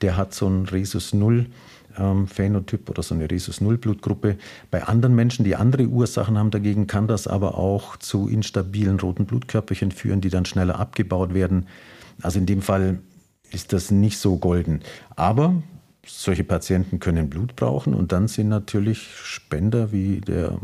Der 0.00 0.16
hat 0.16 0.32
so 0.32 0.48
ein 0.48 0.64
Rhesus 0.64 1.12
0 1.12 1.44
ähm, 1.98 2.26
Phänotyp 2.28 2.88
oder 2.88 3.02
so 3.02 3.14
eine 3.14 3.30
Rhesus 3.30 3.60
0 3.60 3.76
Blutgruppe. 3.76 4.38
Bei 4.70 4.84
anderen 4.84 5.14
Menschen, 5.14 5.44
die 5.44 5.54
andere 5.54 5.84
Ursachen 5.84 6.38
haben 6.38 6.50
dagegen, 6.50 6.86
kann 6.86 7.08
das 7.08 7.26
aber 7.26 7.58
auch 7.58 7.98
zu 7.98 8.26
instabilen 8.26 8.98
roten 8.98 9.26
Blutkörperchen 9.26 9.90
führen, 9.90 10.22
die 10.22 10.30
dann 10.30 10.46
schneller 10.46 10.80
abgebaut 10.80 11.34
werden. 11.34 11.66
Also 12.22 12.38
in 12.38 12.46
dem 12.46 12.62
Fall 12.62 13.00
ist 13.52 13.74
das 13.74 13.90
nicht 13.90 14.16
so 14.16 14.38
golden. 14.38 14.80
Aber 15.14 15.56
solche 16.06 16.44
Patienten 16.44 17.00
können 17.00 17.28
Blut 17.28 17.56
brauchen 17.56 17.94
und 17.94 18.12
dann 18.12 18.28
sind 18.28 18.48
natürlich 18.48 19.08
Spender 19.16 19.92
wie 19.92 20.20
der, 20.20 20.58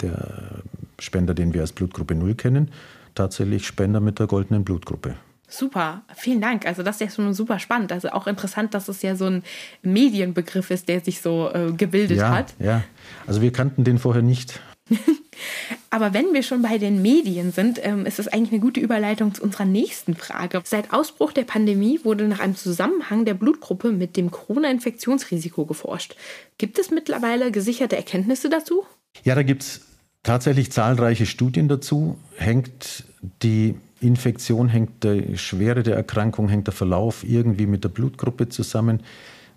der 0.00 0.62
Spender, 0.98 1.34
den 1.34 1.54
wir 1.54 1.60
als 1.60 1.72
Blutgruppe 1.72 2.14
0 2.14 2.34
kennen, 2.34 2.70
tatsächlich 3.14 3.66
Spender 3.66 4.00
mit 4.00 4.18
der 4.18 4.26
goldenen 4.26 4.64
Blutgruppe. 4.64 5.14
Super, 5.50 6.02
vielen 6.14 6.42
Dank. 6.42 6.66
Also 6.66 6.82
das 6.82 6.96
ist 6.96 7.00
ja 7.00 7.10
schon 7.10 7.32
super 7.32 7.58
spannend. 7.58 7.90
Also 7.90 8.10
auch 8.10 8.26
interessant, 8.26 8.74
dass 8.74 8.86
es 8.88 9.00
ja 9.00 9.16
so 9.16 9.24
ein 9.24 9.42
Medienbegriff 9.80 10.70
ist, 10.70 10.88
der 10.88 11.00
sich 11.00 11.22
so 11.22 11.50
äh, 11.50 11.72
gebildet 11.72 12.18
ja, 12.18 12.30
hat. 12.30 12.54
Ja, 12.58 12.82
also 13.26 13.40
wir 13.40 13.50
kannten 13.50 13.82
den 13.82 13.98
vorher 13.98 14.22
nicht. 14.22 14.60
Aber 15.90 16.12
wenn 16.14 16.32
wir 16.34 16.42
schon 16.42 16.62
bei 16.62 16.78
den 16.78 17.00
Medien 17.02 17.52
sind, 17.52 17.80
ähm, 17.82 18.06
ist 18.06 18.18
das 18.18 18.28
eigentlich 18.28 18.52
eine 18.52 18.60
gute 18.60 18.80
Überleitung 18.80 19.34
zu 19.34 19.42
unserer 19.42 19.64
nächsten 19.64 20.14
Frage. 20.14 20.60
Seit 20.64 20.92
Ausbruch 20.92 21.32
der 21.32 21.44
Pandemie 21.44 22.00
wurde 22.04 22.28
nach 22.28 22.40
einem 22.40 22.56
Zusammenhang 22.56 23.24
der 23.24 23.34
Blutgruppe 23.34 23.92
mit 23.92 24.16
dem 24.16 24.30
Corona-Infektionsrisiko 24.30 25.64
geforscht. 25.66 26.16
Gibt 26.58 26.78
es 26.78 26.90
mittlerweile 26.90 27.50
gesicherte 27.50 27.96
Erkenntnisse 27.96 28.50
dazu? 28.50 28.84
Ja, 29.24 29.34
da 29.34 29.42
gibt 29.42 29.62
es 29.62 29.80
tatsächlich 30.22 30.72
zahlreiche 30.72 31.26
Studien 31.26 31.68
dazu. 31.68 32.18
Hängt 32.36 33.04
die 33.42 33.74
Infektion, 34.00 34.68
hängt 34.68 35.04
die 35.04 35.36
Schwere 35.38 35.82
der 35.82 35.96
Erkrankung, 35.96 36.48
hängt 36.48 36.66
der 36.66 36.74
Verlauf 36.74 37.24
irgendwie 37.24 37.66
mit 37.66 37.84
der 37.84 37.88
Blutgruppe 37.88 38.48
zusammen? 38.48 39.02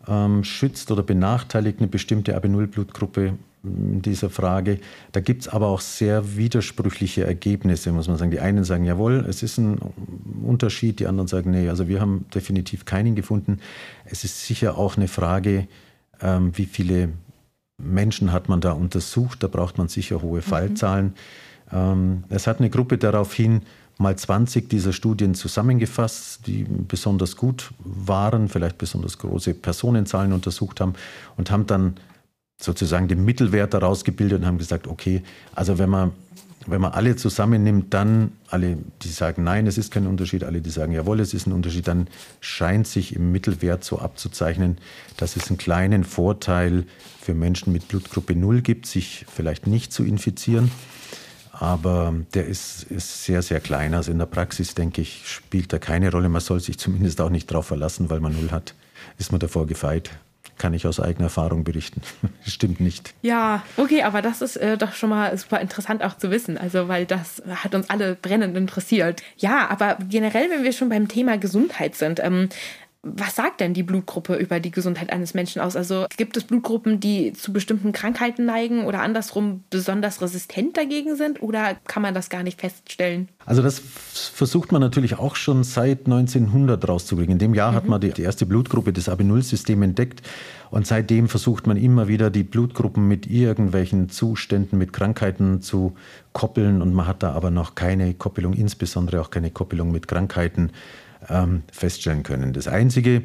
Ähm, 0.07 0.43
schützt 0.43 0.89
oder 0.89 1.03
benachteiligt 1.03 1.79
eine 1.79 1.87
bestimmte 1.87 2.35
AB0-Blutgruppe 2.35 3.33
in 3.63 4.01
dieser 4.01 4.29
Frage. 4.29 4.79
Da 5.11 5.19
gibt 5.19 5.43
es 5.43 5.47
aber 5.47 5.67
auch 5.67 5.81
sehr 5.81 6.35
widersprüchliche 6.35 7.25
Ergebnisse, 7.25 7.91
muss 7.91 8.07
man 8.07 8.17
sagen. 8.17 8.31
Die 8.31 8.39
einen 8.39 8.63
sagen, 8.63 8.85
jawohl, 8.85 9.25
es 9.27 9.43
ist 9.43 9.57
ein 9.57 9.77
Unterschied, 10.43 10.99
die 10.99 11.07
anderen 11.07 11.27
sagen, 11.27 11.51
nee, 11.51 11.69
also 11.69 11.87
wir 11.87 12.01
haben 12.01 12.25
definitiv 12.33 12.85
keinen 12.85 13.15
gefunden. 13.15 13.59
Es 14.05 14.23
ist 14.23 14.45
sicher 14.45 14.77
auch 14.77 14.97
eine 14.97 15.07
Frage, 15.07 15.67
ähm, 16.21 16.57
wie 16.57 16.65
viele 16.65 17.09
Menschen 17.77 18.31
hat 18.31 18.49
man 18.49 18.61
da 18.61 18.71
untersucht. 18.71 19.43
Da 19.43 19.47
braucht 19.47 19.77
man 19.77 19.87
sicher 19.87 20.21
hohe 20.21 20.39
mhm. 20.39 20.43
Fallzahlen. 20.43 21.13
Ähm, 21.71 22.23
es 22.29 22.47
hat 22.47 22.59
eine 22.59 22.69
Gruppe 22.69 22.97
daraufhin 22.97 23.61
mal 23.97 24.15
20 24.15 24.69
dieser 24.69 24.93
Studien 24.93 25.35
zusammengefasst, 25.35 26.47
die 26.47 26.63
besonders 26.63 27.37
gut 27.37 27.71
waren, 27.79 28.49
vielleicht 28.49 28.79
besonders 28.79 29.19
große 29.19 29.53
Personenzahlen 29.53 30.33
untersucht 30.33 30.81
haben 30.81 30.93
und 31.37 31.51
haben 31.51 31.67
dann 31.67 31.97
sozusagen 32.63 33.07
den 33.07 33.25
Mittelwert 33.25 33.73
daraus 33.73 34.03
gebildet 34.03 34.41
und 34.41 34.45
haben 34.45 34.57
gesagt, 34.57 34.87
okay, 34.87 35.23
also 35.55 35.77
wenn 35.77 35.89
man, 35.89 36.11
wenn 36.67 36.79
man 36.79 36.91
alle 36.91 37.15
zusammennimmt, 37.15 37.93
dann 37.93 38.33
alle, 38.47 38.77
die 39.01 39.09
sagen, 39.09 39.43
nein, 39.43 39.65
es 39.65 39.77
ist 39.77 39.91
kein 39.91 40.05
Unterschied, 40.05 40.43
alle, 40.43 40.61
die 40.61 40.69
sagen, 40.69 40.91
jawohl, 40.91 41.19
es 41.19 41.33
ist 41.33 41.47
ein 41.47 41.53
Unterschied, 41.53 41.87
dann 41.87 42.07
scheint 42.39 42.87
sich 42.87 43.15
im 43.15 43.31
Mittelwert 43.31 43.83
so 43.83 43.99
abzuzeichnen, 43.99 44.77
dass 45.17 45.35
es 45.35 45.49
einen 45.49 45.57
kleinen 45.57 46.03
Vorteil 46.03 46.85
für 47.19 47.33
Menschen 47.33 47.73
mit 47.73 47.87
Blutgruppe 47.87 48.35
0 48.35 48.61
gibt, 48.61 48.85
sich 48.85 49.25
vielleicht 49.33 49.65
nicht 49.65 49.91
zu 49.91 50.03
infizieren. 50.03 50.71
Aber 51.51 52.15
der 52.33 52.47
ist, 52.47 52.83
ist 52.83 53.23
sehr, 53.23 53.43
sehr 53.43 53.59
klein. 53.59 53.93
Also 53.93 54.11
in 54.11 54.17
der 54.17 54.25
Praxis, 54.25 54.73
denke 54.73 55.01
ich, 55.01 55.27
spielt 55.27 55.71
er 55.73 55.79
keine 55.79 56.11
Rolle. 56.11 56.27
Man 56.27 56.41
soll 56.41 56.59
sich 56.59 56.79
zumindest 56.79 57.21
auch 57.21 57.29
nicht 57.29 57.51
darauf 57.51 57.67
verlassen, 57.67 58.09
weil 58.09 58.19
man 58.19 58.33
0 58.33 58.49
hat, 58.51 58.73
ist 59.19 59.31
man 59.31 59.39
davor 59.39 59.67
gefeit 59.67 60.11
kann 60.61 60.75
ich 60.75 60.85
aus 60.85 60.99
eigener 60.99 61.25
Erfahrung 61.25 61.63
berichten. 61.63 62.01
Stimmt 62.45 62.79
nicht. 62.79 63.15
Ja, 63.23 63.63
okay, 63.77 64.03
aber 64.03 64.21
das 64.21 64.43
ist 64.43 64.57
äh, 64.57 64.77
doch 64.77 64.93
schon 64.93 65.09
mal 65.09 65.35
super 65.35 65.59
interessant 65.59 66.03
auch 66.03 66.15
zu 66.15 66.29
wissen, 66.29 66.55
also 66.55 66.87
weil 66.87 67.07
das 67.07 67.41
hat 67.49 67.73
uns 67.73 67.89
alle 67.89 68.13
brennend 68.13 68.55
interessiert. 68.55 69.23
Ja, 69.37 69.67
aber 69.69 69.97
generell, 70.07 70.51
wenn 70.51 70.63
wir 70.63 70.71
schon 70.71 70.89
beim 70.89 71.07
Thema 71.07 71.39
Gesundheit 71.39 71.95
sind, 71.95 72.19
ähm, 72.19 72.49
was 73.03 73.35
sagt 73.35 73.61
denn 73.61 73.73
die 73.73 73.81
Blutgruppe 73.81 74.35
über 74.35 74.59
die 74.59 74.69
Gesundheit 74.69 75.11
eines 75.11 75.33
Menschen 75.33 75.59
aus? 75.59 75.75
Also 75.75 76.05
gibt 76.17 76.37
es 76.37 76.43
Blutgruppen, 76.43 76.99
die 76.99 77.33
zu 77.33 77.51
bestimmten 77.51 77.93
Krankheiten 77.93 78.45
neigen 78.45 78.85
oder 78.85 79.01
andersrum 79.01 79.63
besonders 79.71 80.21
resistent 80.21 80.77
dagegen 80.77 81.15
sind 81.15 81.41
oder 81.41 81.75
kann 81.87 82.03
man 82.03 82.13
das 82.13 82.29
gar 82.29 82.43
nicht 82.43 82.61
feststellen? 82.61 83.27
Also 83.43 83.63
das 83.63 83.79
versucht 83.79 84.71
man 84.71 84.81
natürlich 84.81 85.17
auch 85.17 85.35
schon 85.35 85.63
seit 85.63 86.05
1900 86.05 86.87
rauszukriegen. 86.87 87.33
In 87.33 87.39
dem 87.39 87.55
Jahr 87.55 87.71
mhm. 87.71 87.75
hat 87.75 87.87
man 87.87 88.01
die, 88.01 88.11
die 88.11 88.21
erste 88.21 88.45
Blutgruppe 88.45 88.93
des 88.93 89.09
AB0-Systems 89.09 89.83
entdeckt 89.83 90.21
und 90.69 90.85
seitdem 90.85 91.27
versucht 91.27 91.65
man 91.65 91.77
immer 91.77 92.07
wieder 92.07 92.29
die 92.29 92.43
Blutgruppen 92.43 93.07
mit 93.07 93.25
irgendwelchen 93.25 94.09
Zuständen, 94.09 94.77
mit 94.77 94.93
Krankheiten 94.93 95.61
zu 95.61 95.95
koppeln 96.33 96.83
und 96.83 96.93
man 96.93 97.07
hat 97.07 97.23
da 97.23 97.31
aber 97.31 97.49
noch 97.49 97.73
keine 97.73 98.13
Koppelung, 98.13 98.53
insbesondere 98.53 99.21
auch 99.21 99.31
keine 99.31 99.49
Koppelung 99.49 99.91
mit 99.91 100.07
Krankheiten 100.07 100.71
ähm, 101.29 101.63
feststellen 101.71 102.23
können. 102.23 102.53
Das 102.53 102.67
Einzige, 102.67 103.23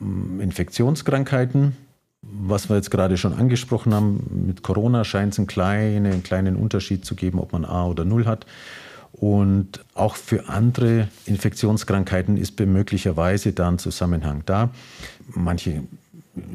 mm, 0.00 0.40
Infektionskrankheiten, 0.40 1.76
was 2.22 2.68
wir 2.68 2.76
jetzt 2.76 2.90
gerade 2.90 3.16
schon 3.16 3.32
angesprochen 3.32 3.94
haben, 3.94 4.46
mit 4.46 4.62
Corona 4.62 5.04
scheint 5.04 5.32
es 5.32 5.38
einen 5.38 5.46
kleinen, 5.46 6.06
einen 6.12 6.22
kleinen 6.22 6.56
Unterschied 6.56 7.04
zu 7.04 7.14
geben, 7.14 7.38
ob 7.38 7.52
man 7.52 7.64
A 7.64 7.86
oder 7.86 8.04
Null 8.04 8.26
hat. 8.26 8.46
Und 9.12 9.84
auch 9.94 10.16
für 10.16 10.48
andere 10.48 11.08
Infektionskrankheiten 11.26 12.36
ist 12.36 12.58
möglicherweise 12.60 13.52
da 13.52 13.68
ein 13.68 13.78
Zusammenhang 13.78 14.42
da. 14.46 14.70
Manche 15.28 15.82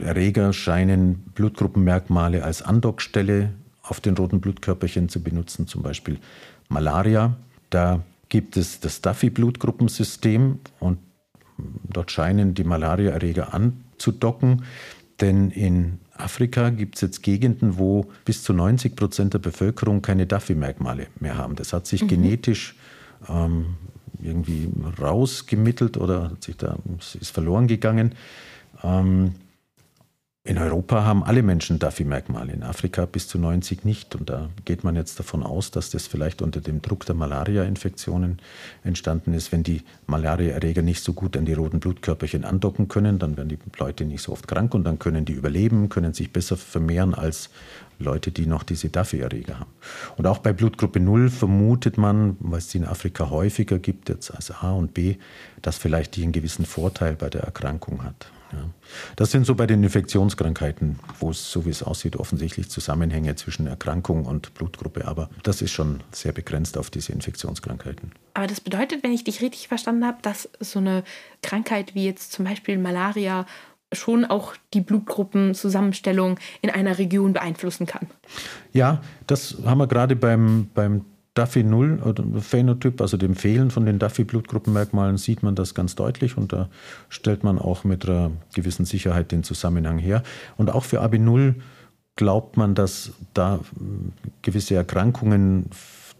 Erreger 0.01 0.53
scheinen 0.53 1.15
Blutgruppenmerkmale 1.35 2.43
als 2.43 2.61
Andockstelle 2.61 3.49
auf 3.81 3.99
den 3.99 4.15
roten 4.15 4.39
Blutkörperchen 4.39 5.09
zu 5.09 5.21
benutzen, 5.21 5.67
zum 5.67 5.81
Beispiel 5.81 6.19
Malaria. 6.69 7.35
Da 7.69 8.01
gibt 8.33 8.57
es 8.57 8.79
das 8.79 8.99
Duffy-Blutgruppensystem 9.01 10.57
und 10.79 10.97
dort 11.83 12.09
scheinen 12.09 12.55
die 12.55 12.63
Malariaerreger 12.63 13.53
anzudocken. 13.53 14.63
Denn 15.21 15.51
in 15.51 15.99
Afrika 16.17 16.71
gibt 16.71 16.95
es 16.95 17.01
jetzt 17.01 17.21
Gegenden, 17.21 17.77
wo 17.77 18.07
bis 18.25 18.41
zu 18.41 18.53
90 18.53 18.95
Prozent 18.95 19.35
der 19.35 19.39
Bevölkerung 19.39 20.01
keine 20.01 20.25
Duffy-Merkmale 20.25 21.09
mehr 21.19 21.37
haben. 21.37 21.55
Das 21.55 21.73
hat 21.73 21.85
sich 21.85 22.01
mhm. 22.01 22.07
genetisch 22.07 22.75
ähm, 23.29 23.75
irgendwie 24.19 24.67
rausgemittelt 24.99 25.97
oder 25.97 26.31
hat 26.31 26.43
sich 26.43 26.57
da, 26.57 26.79
ist 26.97 27.29
verloren 27.29 27.67
gegangen. 27.67 28.15
Ähm, 28.81 29.35
in 30.45 30.57
Europa 30.57 31.05
haben 31.05 31.23
alle 31.23 31.41
Menschen 31.41 31.79
Duffy-Merkmale, 31.79 32.51
in 32.51 32.63
Afrika 32.63 33.05
bis 33.05 33.29
zu 33.29 33.39
90 33.39 33.85
nicht. 33.85 34.13
Und 34.13 34.29
da 34.29 34.49
geht 34.65 34.83
man 34.83 34.97
jetzt 34.97 35.17
davon 35.17 35.41
aus, 35.41 35.71
dass 35.71 35.89
das 35.89 36.05
vielleicht 36.05 36.41
unter 36.41 36.59
dem 36.59 36.81
Druck 36.81 37.05
der 37.05 37.15
Malaria-Infektionen 37.15 38.39
entstanden 38.83 39.33
ist. 39.33 39.53
Wenn 39.53 39.63
die 39.63 39.83
Malaria-Erreger 40.05 40.81
nicht 40.81 41.01
so 41.01 41.13
gut 41.13 41.37
an 41.37 41.45
die 41.45 41.53
roten 41.53 41.79
Blutkörperchen 41.79 42.43
andocken 42.43 42.89
können, 42.89 43.19
dann 43.19 43.37
werden 43.37 43.47
die 43.47 43.59
Leute 43.79 44.03
nicht 44.03 44.21
so 44.21 44.33
oft 44.33 44.45
krank 44.45 44.73
und 44.73 44.83
dann 44.83 44.99
können 44.99 45.23
die 45.23 45.31
überleben, 45.31 45.87
können 45.87 46.13
sich 46.13 46.33
besser 46.33 46.57
vermehren 46.57 47.13
als 47.13 47.49
Leute, 48.03 48.31
die 48.31 48.45
noch 48.45 48.63
diese 48.63 48.89
Duffy-Erreger 48.89 49.59
haben. 49.59 49.71
Und 50.17 50.27
auch 50.27 50.37
bei 50.37 50.53
Blutgruppe 50.53 50.99
0 50.99 51.29
vermutet 51.29 51.97
man, 51.97 52.37
weil 52.39 52.59
es 52.59 52.67
die 52.67 52.77
in 52.77 52.85
Afrika 52.85 53.29
häufiger 53.29 53.79
gibt, 53.79 54.09
jetzt 54.09 54.31
als 54.31 54.51
A 54.51 54.71
und 54.71 54.93
B, 54.93 55.15
dass 55.61 55.77
vielleicht 55.77 56.15
die 56.15 56.23
einen 56.23 56.31
gewissen 56.31 56.65
Vorteil 56.65 57.15
bei 57.15 57.29
der 57.29 57.41
Erkrankung 57.41 58.03
hat. 58.03 58.27
Ja. 58.53 58.69
Das 59.15 59.31
sind 59.31 59.45
so 59.45 59.55
bei 59.55 59.65
den 59.65 59.83
Infektionskrankheiten, 59.83 60.99
wo 61.19 61.31
es, 61.31 61.51
so 61.51 61.65
wie 61.65 61.69
es 61.69 61.81
aussieht, 61.83 62.15
offensichtlich 62.15 62.69
Zusammenhänge 62.69 63.35
zwischen 63.35 63.67
Erkrankung 63.67 64.25
und 64.25 64.53
Blutgruppe. 64.53 65.07
Aber 65.07 65.29
das 65.41 65.61
ist 65.61 65.71
schon 65.71 66.01
sehr 66.11 66.31
begrenzt 66.31 66.77
auf 66.77 66.89
diese 66.89 67.11
Infektionskrankheiten. 67.11 68.11
Aber 68.35 68.47
das 68.47 68.61
bedeutet, 68.61 69.03
wenn 69.03 69.11
ich 69.11 69.23
dich 69.23 69.41
richtig 69.41 69.67
verstanden 69.67 70.05
habe, 70.05 70.17
dass 70.21 70.49
so 70.59 70.79
eine 70.79 71.03
Krankheit 71.41 71.95
wie 71.95 72.05
jetzt 72.05 72.31
zum 72.31 72.45
Beispiel 72.45 72.77
Malaria 72.77 73.45
schon 73.95 74.25
auch 74.25 74.53
die 74.73 74.81
Blutgruppenzusammenstellung 74.81 76.39
in 76.61 76.69
einer 76.69 76.97
Region 76.97 77.33
beeinflussen 77.33 77.85
kann. 77.85 78.07
Ja, 78.71 79.01
das 79.27 79.57
haben 79.65 79.77
wir 79.77 79.87
gerade 79.87 80.15
beim, 80.15 80.67
beim 80.73 81.05
Duffy 81.33 81.63
0 81.63 82.01
oder 82.05 82.23
Phänotyp, 82.41 83.01
also 83.01 83.17
dem 83.17 83.35
Fehlen 83.35 83.71
von 83.71 83.85
den 83.85 83.97
Duffy-Blutgruppenmerkmalen, 83.97 85.17
sieht 85.17 85.41
man 85.41 85.55
das 85.55 85.73
ganz 85.73 85.95
deutlich 85.95 86.37
und 86.37 86.53
da 86.53 86.69
stellt 87.09 87.43
man 87.43 87.57
auch 87.57 87.83
mit 87.83 88.07
einer 88.07 88.31
gewissen 88.53 88.85
Sicherheit 88.85 89.31
den 89.31 89.43
Zusammenhang 89.43 89.97
her. 89.97 90.21
Und 90.57 90.69
auch 90.69 90.83
für 90.83 91.01
AB0 91.01 91.55
glaubt 92.15 92.57
man, 92.57 92.75
dass 92.75 93.13
da 93.33 93.59
gewisse 94.43 94.75
Erkrankungen 94.75 95.69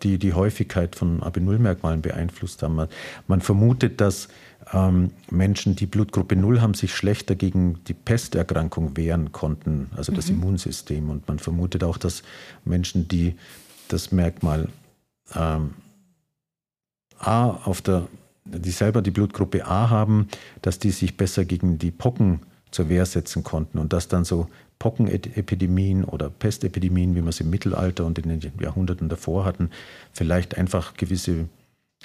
die 0.03 0.17
die 0.17 0.33
Häufigkeit 0.33 0.95
von 0.95 1.21
AB0-Merkmalen 1.21 2.01
beeinflusst 2.01 2.61
haben. 2.61 2.75
Man, 2.75 2.87
man 3.27 3.41
vermutet, 3.41 4.01
dass 4.01 4.27
ähm, 4.73 5.11
Menschen, 5.29 5.75
die 5.75 5.85
Blutgruppe 5.85 6.35
0 6.35 6.61
haben, 6.61 6.73
sich 6.73 6.93
schlechter 6.93 7.35
gegen 7.35 7.83
die 7.87 7.93
Pesterkrankung 7.93 8.97
wehren 8.97 9.31
konnten, 9.31 9.89
also 9.95 10.11
das 10.11 10.29
mhm. 10.29 10.41
Immunsystem. 10.41 11.09
Und 11.09 11.27
man 11.27 11.39
vermutet 11.39 11.83
auch, 11.83 11.97
dass 11.97 12.23
Menschen, 12.65 13.07
die 13.07 13.35
das 13.87 14.11
Merkmal 14.11 14.69
ähm, 15.35 15.75
A 17.19 17.49
auf 17.49 17.81
der, 17.81 18.07
die 18.45 18.71
selber 18.71 19.01
die 19.01 19.11
Blutgruppe 19.11 19.65
A 19.65 19.89
haben, 19.89 20.27
dass 20.61 20.79
die 20.79 20.91
sich 20.91 21.15
besser 21.15 21.45
gegen 21.45 21.77
die 21.77 21.91
Pocken 21.91 22.41
zur 22.71 22.89
Wehr 22.89 23.05
setzen 23.05 23.43
konnten 23.43 23.77
und 23.77 23.93
dass 23.93 24.07
dann 24.07 24.25
so 24.25 24.47
Pockenepidemien 24.79 26.03
oder 26.03 26.29
Pestepidemien, 26.29 27.15
wie 27.15 27.21
wir 27.21 27.29
es 27.29 27.39
im 27.39 27.49
Mittelalter 27.49 28.05
und 28.05 28.17
in 28.19 28.39
den 28.39 28.51
Jahrhunderten 28.59 29.07
davor 29.07 29.45
hatten, 29.45 29.69
vielleicht 30.11 30.57
einfach 30.57 30.95
gewisse 30.95 31.47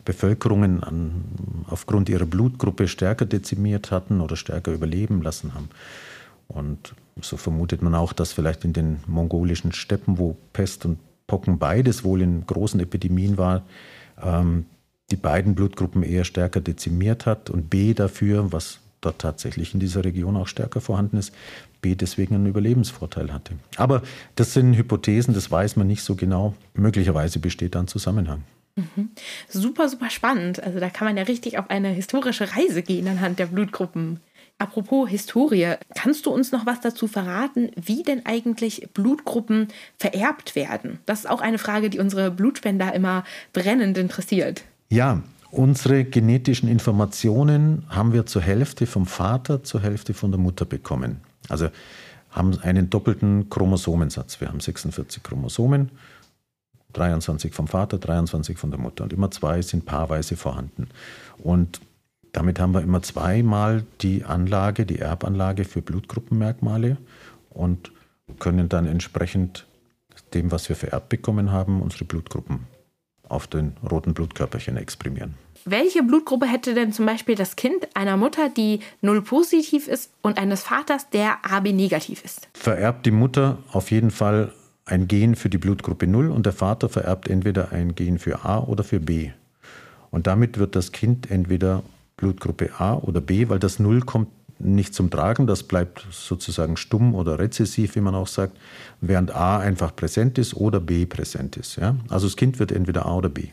Bevölkerungen 0.04 0.82
an, 0.82 1.24
aufgrund 1.68 2.08
ihrer 2.08 2.26
Blutgruppe 2.26 2.88
stärker 2.88 3.26
dezimiert 3.26 3.90
hatten 3.90 4.20
oder 4.20 4.37
stärker 4.37 4.72
überleben 4.72 5.22
lassen 5.22 5.54
haben. 5.54 5.68
Und 6.48 6.94
so 7.20 7.37
vermutet 7.37 7.82
man 7.82 7.94
auch, 7.94 8.12
dass 8.12 8.32
vielleicht 8.32 8.64
in 8.64 8.72
den 8.72 9.00
mongolischen 9.06 9.72
Steppen, 9.72 10.18
wo 10.18 10.37
Pest 10.52 10.84
und 10.87 10.98
Pocken 11.26 11.58
beides 11.58 12.04
wohl 12.04 12.22
in 12.22 12.46
großen 12.46 12.80
Epidemien 12.80 13.37
war, 13.37 13.62
ähm, 14.22 14.66
die 15.11 15.16
beiden 15.16 15.54
Blutgruppen 15.54 16.02
eher 16.02 16.24
stärker 16.24 16.61
dezimiert 16.61 17.26
hat 17.26 17.50
und 17.50 17.70
B 17.70 17.94
dafür, 17.94 18.52
was 18.52 18.80
dort 19.00 19.20
tatsächlich 19.20 19.74
in 19.74 19.80
dieser 19.80 20.04
Region 20.04 20.37
auch 20.37 20.48
stärker 20.48 20.80
vorhanden 20.80 21.18
ist, 21.18 21.32
B 21.80 21.94
deswegen 21.94 22.34
einen 22.34 22.46
Überlebensvorteil 22.46 23.32
hatte. 23.32 23.54
Aber 23.76 24.02
das 24.34 24.54
sind 24.54 24.74
Hypothesen, 24.74 25.34
das 25.34 25.50
weiß 25.50 25.76
man 25.76 25.87
nicht 25.87 26.02
so 26.02 26.14
genau. 26.16 26.54
Möglicherweise 26.74 27.38
besteht 27.38 27.74
da 27.74 27.80
ein 27.80 27.88
Zusammenhang. 27.88 28.42
Mhm. 28.78 29.10
Super, 29.48 29.88
super 29.88 30.10
spannend. 30.10 30.62
Also 30.62 30.78
da 30.78 30.88
kann 30.88 31.06
man 31.06 31.16
ja 31.16 31.24
richtig 31.24 31.58
auf 31.58 31.68
eine 31.68 31.88
historische 31.88 32.56
Reise 32.56 32.82
gehen 32.82 33.08
anhand 33.08 33.38
der 33.38 33.46
Blutgruppen. 33.46 34.20
Apropos 34.60 35.08
Historie, 35.08 35.74
kannst 35.94 36.26
du 36.26 36.30
uns 36.30 36.50
noch 36.50 36.66
was 36.66 36.80
dazu 36.80 37.06
verraten, 37.06 37.70
wie 37.76 38.02
denn 38.02 38.26
eigentlich 38.26 38.88
Blutgruppen 38.92 39.68
vererbt 39.98 40.56
werden? 40.56 40.98
Das 41.06 41.20
ist 41.20 41.30
auch 41.30 41.40
eine 41.40 41.58
Frage, 41.58 41.90
die 41.90 42.00
unsere 42.00 42.30
Blutspender 42.30 42.92
immer 42.92 43.24
brennend 43.52 43.98
interessiert. 43.98 44.64
Ja, 44.88 45.22
unsere 45.52 46.04
genetischen 46.04 46.68
Informationen 46.68 47.84
haben 47.88 48.12
wir 48.12 48.26
zur 48.26 48.42
Hälfte 48.42 48.86
vom 48.86 49.06
Vater, 49.06 49.62
zur 49.62 49.80
Hälfte 49.80 50.12
von 50.12 50.32
der 50.32 50.40
Mutter 50.40 50.64
bekommen. 50.64 51.20
Also 51.48 51.68
haben 52.30 52.58
einen 52.60 52.90
doppelten 52.90 53.48
Chromosomensatz. 53.48 54.40
Wir 54.40 54.48
haben 54.48 54.60
46 54.60 55.22
Chromosomen, 55.22 55.90
23 56.92 57.55
vom 57.55 57.66
Vater, 57.66 57.98
23 57.98 58.59
von 58.59 58.70
der 58.70 58.81
Mutter. 58.81 59.05
Und 59.05 59.12
immer 59.12 59.31
zwei 59.31 59.62
sind 59.62 59.85
paarweise 59.85 60.37
vorhanden. 60.37 60.88
Und 61.38 61.81
damit 62.33 62.61
haben 62.61 62.72
wir 62.72 62.83
immer 62.83 63.03
zweimal 63.03 63.85
die 64.01 64.24
Anlage, 64.24 64.87
die 64.87 64.98
Erbanlage 64.98 65.64
für 65.64 65.83
Blutgruppenmerkmale 65.83 66.96
und 67.51 67.92
können 68.38 68.68
dann 68.68 68.87
entsprechend 68.87 69.66
dem, 70.35 70.51
was 70.51 70.68
wir 70.68 70.77
vererbt 70.77 71.09
bekommen 71.09 71.53
haben, 71.53 71.81
unsere 71.81 72.05
Blutgruppen 72.05 72.66
auf 73.29 73.46
den 73.46 73.77
roten 73.88 74.14
Blutkörperchen 74.14 74.77
exprimieren. 74.77 75.35
Welche 75.64 76.03
Blutgruppe 76.03 76.46
hätte 76.46 76.74
denn 76.74 76.92
zum 76.92 77.05
Beispiel 77.05 77.35
das 77.35 77.57
Kind 77.57 77.88
einer 77.94 78.16
Mutter, 78.16 78.48
die 78.48 78.81
null 79.03 79.22
positiv 79.22 79.87
ist 79.87 80.11
und 80.22 80.38
eines 80.38 80.62
Vaters, 80.62 81.11
der 81.11 81.38
AB 81.44 81.72
negativ 81.72 82.24
ist? 82.24 82.48
Vererbt 82.55 83.05
die 83.05 83.11
Mutter 83.11 83.59
auf 83.72 83.90
jeden 83.90 84.11
Fall 84.11 84.53
ein 84.88 85.09
Gen 85.09 85.35
für 85.35 85.48
die 85.48 85.59
Blutgruppe 85.59 86.07
0 86.07 86.31
und 86.31 86.46
der 86.46 86.53
Vater 86.53 86.88
vererbt 86.88 87.29
entweder 87.29 87.72
ein 87.72 87.94
Gen 87.94 88.18
für 88.18 88.44
A 88.44 88.59
oder 88.59 88.85
für 88.85 89.01
B. 89.01 89.31
Und 90.11 90.27
damit 90.27 90.59
wird 90.59 90.74
das 90.74 90.92
Kind 90.92 91.31
entweder 91.31 91.83
Blutgruppe 92.16 92.70
A 92.79 92.94
oder 92.94 93.20
B, 93.20 93.48
weil 93.48 93.59
das 93.59 93.79
Null 93.79 94.01
kommt 94.01 94.29
nicht 94.59 94.92
zum 94.94 95.11
Tragen, 95.11 95.46
das 95.46 95.62
bleibt 95.62 96.07
sozusagen 96.11 96.77
stumm 96.77 97.14
oder 97.14 97.38
rezessiv, 97.38 97.94
wie 97.94 98.01
man 98.01 98.14
auch 98.14 98.27
sagt, 98.27 98.57
während 99.01 99.35
A 99.35 99.59
einfach 99.59 99.94
präsent 99.94 100.37
ist 100.37 100.55
oder 100.55 100.81
B 100.81 101.07
präsent 101.07 101.57
ist. 101.57 101.77
Ja? 101.77 101.94
Also 102.09 102.27
das 102.27 102.37
Kind 102.37 102.59
wird 102.59 102.72
entweder 102.72 103.07
A 103.07 103.14
oder 103.14 103.29
B. 103.29 103.48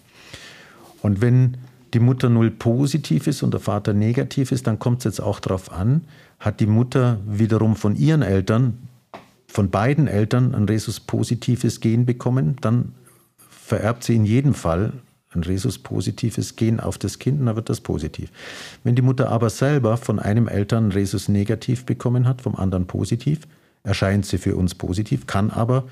Und 1.01 1.21
wenn 1.21 1.57
die 1.93 1.99
Mutter 1.99 2.29
null 2.29 2.49
positiv 2.49 3.27
ist 3.27 3.43
und 3.43 3.53
der 3.53 3.61
Vater 3.61 3.93
negativ 3.93 4.51
ist, 4.51 4.65
dann 4.65 4.79
kommt 4.79 4.99
es 4.99 5.03
jetzt 5.03 5.21
auch 5.21 5.39
darauf 5.39 5.71
an, 5.71 6.01
hat 6.39 6.59
die 6.59 6.65
Mutter 6.65 7.19
wiederum 7.27 7.75
von 7.75 7.95
ihren 7.95 8.23
Eltern, 8.23 8.79
von 9.55 9.69
beiden 9.69 10.07
Eltern 10.07 10.53
ein 10.53 10.65
Rhesus-positives 10.65 11.79
Gen 11.79 12.05
bekommen, 12.05 12.57
dann 12.59 12.91
vererbt 13.49 14.03
sie 14.03 14.13
in 14.13 14.25
jedem 14.25 14.53
Fall 14.53 14.91
ein 15.33 15.43
Rhesus-positives 15.43 16.57
Gen 16.57 16.81
auf 16.81 16.97
das 16.97 17.19
Kind, 17.19 17.39
dann 17.39 17.55
wird 17.55 17.69
das 17.69 17.79
positiv. 17.79 18.31
Wenn 18.83 18.95
die 18.95 19.01
Mutter 19.01 19.29
aber 19.29 19.49
selber 19.49 19.95
von 19.95 20.19
einem 20.19 20.49
Eltern 20.49 20.91
Rhesus 20.91 21.29
negativ 21.29 21.85
bekommen 21.85 22.27
hat, 22.27 22.41
vom 22.41 22.57
anderen 22.57 22.85
positiv, 22.85 23.47
erscheint 23.83 24.25
sie 24.25 24.39
für 24.39 24.57
uns 24.57 24.75
positiv, 24.75 25.25
kann 25.25 25.51
aber 25.51 25.85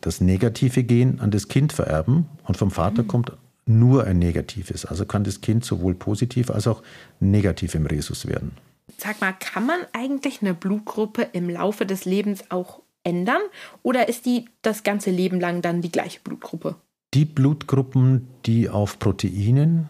das 0.00 0.22
negative 0.22 0.82
Gen 0.82 1.20
an 1.20 1.30
das 1.30 1.48
Kind 1.48 1.74
vererben 1.74 2.24
und 2.44 2.56
vom 2.56 2.70
Vater 2.70 3.02
mhm. 3.02 3.08
kommt 3.08 3.32
nur 3.66 4.04
ein 4.04 4.18
negatives. 4.18 4.86
Also 4.86 5.04
kann 5.04 5.22
das 5.22 5.42
Kind 5.42 5.66
sowohl 5.66 5.94
positiv 5.94 6.50
als 6.50 6.66
auch 6.66 6.82
negativ 7.20 7.74
im 7.74 7.84
Rhesus 7.84 8.26
werden. 8.26 8.52
Sag 8.96 9.20
mal, 9.20 9.34
kann 9.38 9.66
man 9.66 9.80
eigentlich 9.92 10.40
eine 10.40 10.54
Blutgruppe 10.54 11.28
im 11.34 11.50
Laufe 11.50 11.84
des 11.84 12.06
Lebens 12.06 12.50
auch 12.50 12.80
ändern 13.06 13.40
oder 13.82 14.08
ist 14.08 14.26
die 14.26 14.46
das 14.62 14.82
ganze 14.82 15.10
Leben 15.10 15.40
lang 15.40 15.62
dann 15.62 15.80
die 15.80 15.92
gleiche 15.92 16.20
Blutgruppe? 16.20 16.74
Die 17.14 17.24
Blutgruppen, 17.24 18.28
die 18.44 18.68
auf 18.68 18.98
Proteinen 18.98 19.88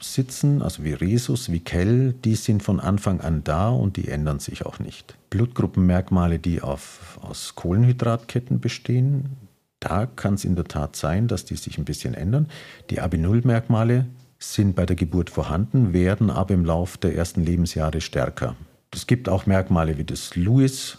sitzen, 0.00 0.62
also 0.62 0.84
wie 0.84 0.92
Rhesus, 0.92 1.50
wie 1.50 1.60
Kell, 1.60 2.12
die 2.12 2.36
sind 2.36 2.62
von 2.62 2.80
Anfang 2.80 3.20
an 3.20 3.42
da 3.44 3.68
und 3.68 3.96
die 3.96 4.08
ändern 4.08 4.38
sich 4.38 4.64
auch 4.64 4.78
nicht. 4.78 5.16
Blutgruppenmerkmale, 5.30 6.38
die 6.38 6.62
auf, 6.62 7.18
aus 7.20 7.54
Kohlenhydratketten 7.54 8.60
bestehen, 8.60 9.36
da 9.80 10.06
kann 10.06 10.34
es 10.34 10.44
in 10.44 10.56
der 10.56 10.64
Tat 10.64 10.96
sein, 10.96 11.28
dass 11.28 11.44
die 11.44 11.56
sich 11.56 11.78
ein 11.78 11.84
bisschen 11.84 12.14
ändern. 12.14 12.48
Die 12.90 13.02
AB0-Merkmale 13.02 14.06
sind 14.38 14.76
bei 14.76 14.86
der 14.86 14.96
Geburt 14.96 15.30
vorhanden, 15.30 15.92
werden 15.92 16.30
aber 16.30 16.54
im 16.54 16.64
Laufe 16.64 16.98
der 16.98 17.14
ersten 17.14 17.44
Lebensjahre 17.44 18.00
stärker. 18.00 18.56
Es 18.92 19.06
gibt 19.06 19.28
auch 19.28 19.46
Merkmale 19.46 19.98
wie 19.98 20.04
das 20.04 20.36
Lewis 20.36 20.98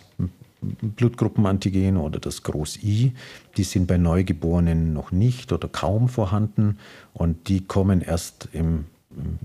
Blutgruppenantigen 0.81 1.97
oder 1.97 2.19
das 2.19 2.43
Groß-I, 2.43 3.13
die 3.57 3.63
sind 3.63 3.87
bei 3.87 3.97
Neugeborenen 3.97 4.93
noch 4.93 5.11
nicht 5.11 5.51
oder 5.51 5.67
kaum 5.67 6.09
vorhanden 6.09 6.77
und 7.13 7.47
die 7.49 7.61
kommen 7.61 8.01
erst 8.01 8.49
im, 8.53 8.85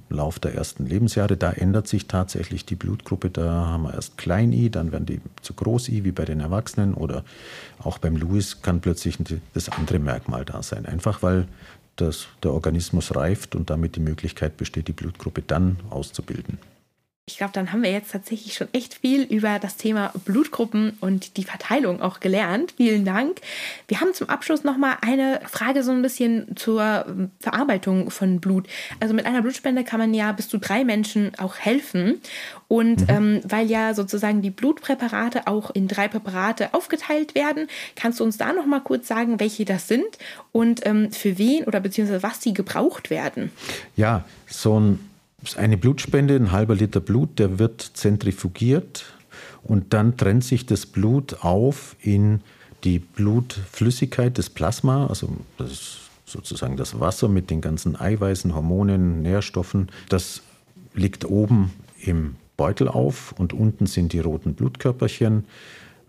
Lauf 0.09 0.39
der 0.39 0.55
ersten 0.55 0.87
Lebensjahre. 0.87 1.37
Da 1.37 1.53
ändert 1.53 1.87
sich 1.87 2.07
tatsächlich 2.07 2.65
die 2.65 2.75
Blutgruppe. 2.75 3.31
Da 3.31 3.67
haben 3.67 3.85
wir 3.85 3.95
erst 3.95 4.19
Klein-I, 4.19 4.71
dann 4.71 4.93
werden 4.93 5.07
die 5.07 5.21
zu 5.43 5.55
Groß-I 5.55 6.05
wie 6.05 6.13
bei 6.13 6.25
den 6.25 6.41
Erwachsenen 6.41 6.95
oder 6.95 7.25
auch 7.79 7.99
beim 7.99 8.17
Louis 8.17 8.63
kann 8.63 8.81
plötzlich 8.81 9.19
das 9.55 9.69
andere 9.69 9.99
Merkmal 9.99 10.45
da 10.45 10.63
sein. 10.63 10.87
Einfach 10.87 11.23
weil 11.23 11.47
das, 11.97 12.27
der 12.43 12.53
Organismus 12.53 13.15
reift 13.15 13.55
und 13.55 13.71
damit 13.71 13.97
die 13.97 14.01
Möglichkeit 14.01 14.57
besteht, 14.57 14.89
die 14.89 14.93
Blutgruppe 14.93 15.43
dann 15.43 15.77
auszubilden. 15.91 16.59
Ich 17.31 17.39
glaube, 17.39 17.53
dann 17.53 17.73
haben 17.73 17.83
wir 17.83 17.93
jetzt 17.93 18.11
tatsächlich 18.13 18.55
schon 18.55 18.69
echt 18.73 18.95
viel 18.95 19.23
über 19.23 19.59
das 19.59 19.77
Thema 19.77 20.13
Blutgruppen 20.25 20.97
und 21.01 21.37
die 21.37 21.45
Verteilung 21.45 22.03
auch 22.03 22.21
gelernt. 22.21 22.75
Vielen 22.77 23.05
Dank. 23.05 23.41
Wir 23.87 24.01
haben 24.01 24.13
zum 24.15 24.29
Abschluss 24.29 24.65
noch 24.65 24.77
mal 24.77 24.97
eine 25.01 25.41
Frage 25.49 25.83
so 25.85 25.93
ein 25.93 26.03
bisschen 26.03 26.57
zur 26.57 27.07
Verarbeitung 27.39 28.11
von 28.11 28.41
Blut. 28.41 28.67
Also 28.99 29.15
mit 29.15 29.27
einer 29.27 29.43
Blutspende 29.43 29.85
kann 29.85 30.01
man 30.01 30.13
ja 30.13 30.33
bis 30.33 30.49
zu 30.49 30.59
drei 30.59 30.85
Menschen 30.85 31.33
auch 31.39 31.57
helfen. 31.57 32.21
Und 32.67 33.03
mhm. 33.03 33.07
ähm, 33.09 33.41
weil 33.45 33.71
ja 33.71 33.95
sozusagen 33.95 34.43
die 34.43 34.51
Blutpräparate 34.51 35.47
auch 35.47 35.71
in 35.71 35.89
drei 35.89 36.09
Präparate 36.09 36.75
aufgeteilt 36.75 37.35
werden, 37.35 37.69
kannst 37.97 38.21
du 38.21 38.25
uns 38.25 38.39
da 38.39 38.53
noch 38.53 38.67
mal 38.67 38.81
kurz 38.81 39.09
sagen, 39.09 39.41
welche 39.41 39.65
das 39.65 39.89
sind 39.89 40.19
und 40.53 40.87
ähm, 40.87 41.13
für 41.13 41.39
wen 41.39 41.65
oder 41.65 41.81
beziehungsweise 41.81 42.23
was 42.23 42.43
sie 42.43 42.55
gebraucht 42.55 43.11
werden? 43.11 43.51
Ja, 43.97 44.25
so 44.47 44.79
ein 44.79 45.10
eine 45.57 45.77
Blutspende, 45.77 46.37
ein 46.37 46.53
halber 46.53 46.75
Liter 46.75 47.01
Blut, 47.01 47.39
der 47.39 47.59
wird 47.59 47.81
zentrifugiert 47.95 49.13
und 49.63 49.93
dann 49.93 50.17
trennt 50.17 50.45
sich 50.45 50.67
das 50.67 50.87
Blut 50.87 51.43
auf 51.43 51.97
in 52.01 52.41
die 52.85 52.99
Blutflüssigkeit, 52.99 54.39
das 54.39 54.51
Plasma, 54.51 55.07
also 55.07 55.37
das 55.59 55.71
ist 55.71 55.97
sozusagen 56.31 56.77
das 56.77 57.01
Wasser 57.01 57.29
mit 57.29 57.51
den 57.51 57.61
ganzen 57.61 57.97
Eiweißen, 58.01 58.55
Hormonen, 58.55 59.23
Nährstoffen. 59.23 59.91
Das 60.09 60.43
liegt 60.95 61.25
oben 61.25 61.73
im 62.01 62.37
Beutel 62.57 62.89
auf 62.89 63.33
und 63.39 63.53
unten 63.53 63.87
sind 63.87 64.13
die 64.13 64.21
roten 64.21 64.55
Blutkörperchen 64.55 65.45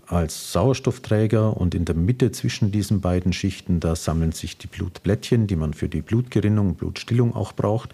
als 0.07 0.51
Sauerstoffträger 0.51 1.55
und 1.55 1.73
in 1.73 1.85
der 1.85 1.95
Mitte 1.95 2.31
zwischen 2.31 2.71
diesen 2.71 2.99
beiden 2.99 3.31
Schichten, 3.31 3.79
da 3.79 3.95
sammeln 3.95 4.33
sich 4.33 4.57
die 4.57 4.67
Blutblättchen, 4.67 5.47
die 5.47 5.55
man 5.55 5.73
für 5.73 5.87
die 5.87 6.01
Blutgerinnung, 6.01 6.75
Blutstillung 6.75 7.33
auch 7.33 7.53
braucht. 7.53 7.91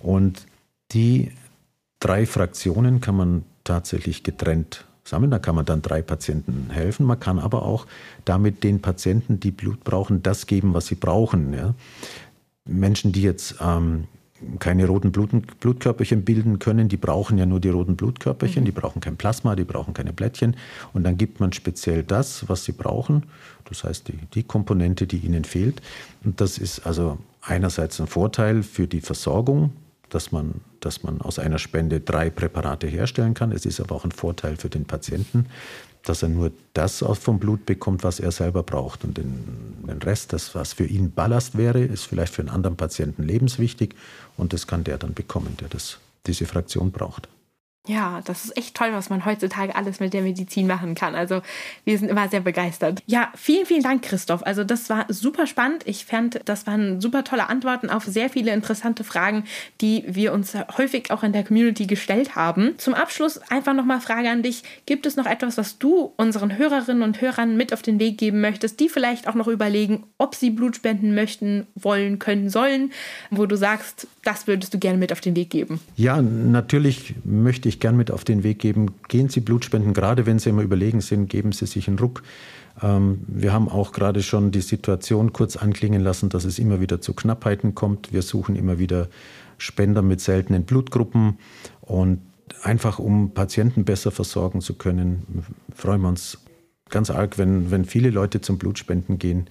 Und 0.00 0.46
die 0.92 1.32
drei 2.00 2.26
Fraktionen 2.26 3.00
kann 3.00 3.16
man 3.16 3.44
tatsächlich 3.64 4.22
getrennt 4.22 4.86
sammeln. 5.04 5.30
Da 5.30 5.38
kann 5.38 5.54
man 5.54 5.64
dann 5.64 5.82
drei 5.82 6.02
Patienten 6.02 6.70
helfen. 6.70 7.06
Man 7.06 7.18
kann 7.18 7.38
aber 7.38 7.62
auch 7.62 7.86
damit 8.24 8.62
den 8.62 8.80
Patienten, 8.80 9.40
die 9.40 9.50
Blut 9.50 9.84
brauchen, 9.84 10.22
das 10.22 10.46
geben, 10.46 10.74
was 10.74 10.86
sie 10.86 10.94
brauchen. 10.94 11.52
Ja. 11.52 11.74
Menschen, 12.66 13.12
die 13.12 13.22
jetzt 13.22 13.56
ähm, 13.60 14.04
keine 14.60 14.86
roten 14.86 15.10
Blut 15.10 15.30
Blutkörperchen 15.60 16.24
bilden 16.24 16.58
können, 16.58 16.88
die 16.88 16.96
brauchen 16.96 17.38
ja 17.38 17.46
nur 17.46 17.60
die 17.60 17.70
roten 17.70 17.96
Blutkörperchen, 17.96 18.62
mhm. 18.62 18.66
die 18.66 18.72
brauchen 18.72 19.00
kein 19.00 19.16
Plasma, 19.16 19.56
die 19.56 19.64
brauchen 19.64 19.94
keine 19.94 20.12
Blättchen. 20.12 20.56
Und 20.92 21.04
dann 21.04 21.16
gibt 21.16 21.40
man 21.40 21.52
speziell 21.52 22.02
das, 22.04 22.48
was 22.48 22.64
sie 22.64 22.72
brauchen, 22.72 23.24
das 23.68 23.84
heißt 23.84 24.08
die, 24.08 24.18
die 24.34 24.44
Komponente, 24.44 25.06
die 25.06 25.18
ihnen 25.18 25.44
fehlt. 25.44 25.82
Und 26.24 26.40
das 26.40 26.58
ist 26.58 26.86
also 26.86 27.18
einerseits 27.42 28.00
ein 28.00 28.06
Vorteil 28.06 28.62
für 28.62 28.86
die 28.86 29.00
Versorgung 29.00 29.72
dass 30.10 30.32
man, 30.32 30.60
dass 30.80 31.02
man 31.02 31.20
aus 31.20 31.38
einer 31.38 31.58
Spende 31.58 32.00
drei 32.00 32.30
Präparate 32.30 32.86
herstellen 32.86 33.34
kann. 33.34 33.52
Es 33.52 33.66
ist 33.66 33.80
aber 33.80 33.94
auch 33.94 34.04
ein 34.04 34.12
Vorteil 34.12 34.56
für 34.56 34.68
den 34.68 34.84
Patienten, 34.84 35.46
dass 36.02 36.22
er 36.22 36.28
nur 36.28 36.52
das 36.74 37.04
vom 37.20 37.38
Blut 37.38 37.66
bekommt, 37.66 38.04
was 38.04 38.20
er 38.20 38.32
selber 38.32 38.62
braucht. 38.62 39.04
Und 39.04 39.18
den, 39.18 39.84
den 39.86 40.02
Rest, 40.02 40.32
das, 40.32 40.54
was 40.54 40.72
für 40.72 40.86
ihn 40.86 41.10
Ballast 41.12 41.56
wäre, 41.56 41.82
ist 41.82 42.04
vielleicht 42.04 42.34
für 42.34 42.42
einen 42.42 42.50
anderen 42.50 42.76
Patienten 42.76 43.22
lebenswichtig. 43.22 43.94
Und 44.36 44.52
das 44.52 44.66
kann 44.66 44.84
der 44.84 44.98
dann 44.98 45.14
bekommen, 45.14 45.56
der 45.60 45.68
das, 45.68 45.98
diese 46.26 46.46
Fraktion 46.46 46.90
braucht. 46.90 47.28
Ja, 47.86 48.20
das 48.26 48.44
ist 48.44 48.56
echt 48.56 48.74
toll, 48.74 48.90
was 48.92 49.08
man 49.08 49.24
heutzutage 49.24 49.74
alles 49.74 49.98
mit 49.98 50.12
der 50.12 50.20
Medizin 50.22 50.66
machen 50.66 50.94
kann. 50.94 51.14
Also 51.14 51.40
wir 51.84 51.98
sind 51.98 52.10
immer 52.10 52.28
sehr 52.28 52.40
begeistert. 52.40 53.02
Ja, 53.06 53.32
vielen, 53.34 53.64
vielen 53.64 53.82
Dank, 53.82 54.02
Christoph. 54.02 54.42
Also 54.42 54.62
das 54.62 54.90
war 54.90 55.06
super 55.08 55.46
spannend. 55.46 55.84
Ich 55.86 56.04
fand, 56.04 56.40
das 56.44 56.66
waren 56.66 57.00
super 57.00 57.24
tolle 57.24 57.48
Antworten 57.48 57.88
auf 57.88 58.04
sehr 58.04 58.28
viele 58.28 58.52
interessante 58.52 59.04
Fragen, 59.04 59.44
die 59.80 60.04
wir 60.06 60.34
uns 60.34 60.54
häufig 60.76 61.10
auch 61.10 61.22
in 61.22 61.32
der 61.32 61.44
Community 61.44 61.86
gestellt 61.86 62.36
haben. 62.36 62.74
Zum 62.76 62.92
Abschluss 62.92 63.38
einfach 63.50 63.72
nochmal 63.72 64.00
Frage 64.00 64.28
an 64.28 64.42
dich. 64.42 64.64
Gibt 64.84 65.06
es 65.06 65.16
noch 65.16 65.26
etwas, 65.26 65.56
was 65.56 65.78
du 65.78 66.12
unseren 66.16 66.58
Hörerinnen 66.58 67.02
und 67.02 67.22
Hörern 67.22 67.56
mit 67.56 67.72
auf 67.72 67.80
den 67.80 67.98
Weg 67.98 68.18
geben 68.18 68.42
möchtest, 68.42 68.80
die 68.80 68.90
vielleicht 68.90 69.28
auch 69.28 69.34
noch 69.34 69.48
überlegen, 69.48 70.04
ob 70.18 70.34
sie 70.34 70.50
Blut 70.50 70.76
spenden 70.76 71.14
möchten, 71.14 71.66
wollen, 71.74 72.18
können, 72.18 72.50
sollen, 72.50 72.92
wo 73.30 73.46
du 73.46 73.56
sagst, 73.56 74.08
das 74.24 74.46
würdest 74.46 74.74
du 74.74 74.78
gerne 74.78 74.98
mit 74.98 75.10
auf 75.10 75.22
den 75.22 75.34
Weg 75.36 75.48
geben? 75.48 75.80
Ja, 75.96 76.20
natürlich 76.20 77.14
möchte 77.24 77.67
ich 77.68 77.80
gern 77.80 77.96
mit 77.96 78.10
auf 78.10 78.24
den 78.24 78.42
Weg 78.42 78.58
geben. 78.58 78.94
Gehen 79.08 79.28
Sie 79.28 79.40
Blutspenden, 79.40 79.94
gerade 79.94 80.26
wenn 80.26 80.38
Sie 80.38 80.50
immer 80.50 80.62
überlegen 80.62 81.00
sind, 81.00 81.28
geben 81.28 81.52
Sie 81.52 81.66
sich 81.66 81.88
einen 81.88 81.98
Ruck. 81.98 82.22
Ähm, 82.82 83.20
wir 83.26 83.52
haben 83.52 83.68
auch 83.68 83.92
gerade 83.92 84.22
schon 84.22 84.50
die 84.50 84.60
Situation 84.60 85.32
kurz 85.32 85.56
anklingen 85.56 86.02
lassen, 86.02 86.28
dass 86.28 86.44
es 86.44 86.58
immer 86.58 86.80
wieder 86.80 87.00
zu 87.00 87.14
Knappheiten 87.14 87.74
kommt. 87.74 88.12
Wir 88.12 88.22
suchen 88.22 88.56
immer 88.56 88.78
wieder 88.78 89.08
Spender 89.58 90.02
mit 90.02 90.20
seltenen 90.20 90.64
Blutgruppen 90.64 91.38
und 91.80 92.20
einfach 92.62 92.98
um 92.98 93.32
Patienten 93.34 93.84
besser 93.84 94.10
versorgen 94.10 94.60
zu 94.60 94.74
können, 94.74 95.44
freuen 95.74 96.00
wir 96.00 96.08
uns 96.08 96.38
ganz 96.88 97.10
arg, 97.10 97.38
wenn, 97.38 97.70
wenn 97.70 97.84
viele 97.84 98.10
Leute 98.10 98.40
zum 98.40 98.58
Blutspenden 98.58 99.18
gehen 99.18 99.48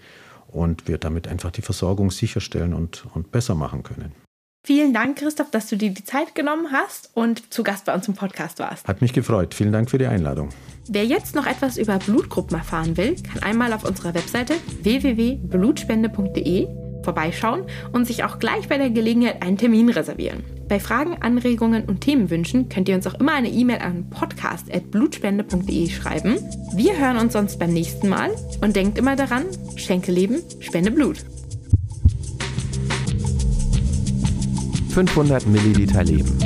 und 0.48 0.88
wir 0.88 0.98
damit 0.98 1.28
einfach 1.28 1.52
die 1.52 1.62
Versorgung 1.62 2.12
sicherstellen 2.12 2.74
und, 2.74 3.06
und 3.14 3.32
besser 3.32 3.56
machen 3.56 3.84
können. 3.84 4.27
Vielen 4.68 4.94
Dank, 4.94 5.18
Christoph, 5.20 5.50
dass 5.50 5.70
du 5.70 5.78
dir 5.78 5.92
die 5.92 6.04
Zeit 6.04 6.36
genommen 6.36 6.74
hast 6.74 7.10
und 7.14 7.54
zu 7.54 7.64
Gast 7.64 7.86
bei 7.86 7.96
uns 7.96 8.06
im 8.10 8.16
Podcast 8.16 8.60
warst. 8.60 8.86
Hat 8.86 9.02
mich 9.02 9.14
gefreut. 9.14 9.54
Vielen 9.54 9.72
Dank 9.72 9.90
für 9.90 9.98
die 9.98 10.08
Einladung. 10.08 10.50
Wer 10.90 11.06
jetzt 11.06 11.36
noch 11.36 11.48
etwas 11.48 11.78
über 11.78 11.98
Blutgruppen 12.00 12.58
erfahren 12.58 12.98
will, 12.98 13.16
kann 13.16 13.42
einmal 13.44 13.72
auf 13.72 13.86
unserer 13.86 14.14
Webseite 14.14 14.56
www.blutspende.de 14.84 16.68
vorbeischauen 17.02 17.64
und 17.94 18.08
sich 18.08 18.26
auch 18.26 18.40
gleich 18.40 18.68
bei 18.68 18.78
der 18.78 18.90
Gelegenheit 18.90 19.42
einen 19.42 19.58
Termin 19.58 19.88
reservieren. 19.88 20.44
Bei 20.68 20.82
Fragen, 20.82 21.16
Anregungen 21.22 21.86
und 21.86 22.02
Themenwünschen 22.02 22.68
könnt 22.68 22.90
ihr 22.90 22.96
uns 22.96 23.08
auch 23.08 23.18
immer 23.22 23.32
eine 23.32 23.48
E-Mail 23.48 23.80
an 23.80 24.10
podcast.blutspende.de 24.10 25.90
schreiben. 25.90 26.40
Wir 26.76 26.98
hören 26.98 27.20
uns 27.20 27.32
sonst 27.32 27.58
beim 27.58 27.72
nächsten 27.72 28.10
Mal 28.10 28.32
und 28.60 28.76
denkt 28.76 28.98
immer 28.98 29.16
daran, 29.16 29.46
schenke 29.78 30.12
Leben, 30.12 30.42
spende 30.60 30.92
Blut. 30.92 31.24
500 34.98 35.46
Milliliter 35.46 36.04
Leben. 36.04 36.40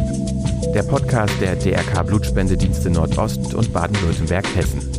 Der 0.76 0.84
Podcast 0.84 1.34
der 1.40 1.56
DRK 1.56 2.06
Blutspendedienste 2.06 2.90
Nordost 2.90 3.54
und 3.54 3.72
Baden-Württemberg-Hessen. 3.72 4.90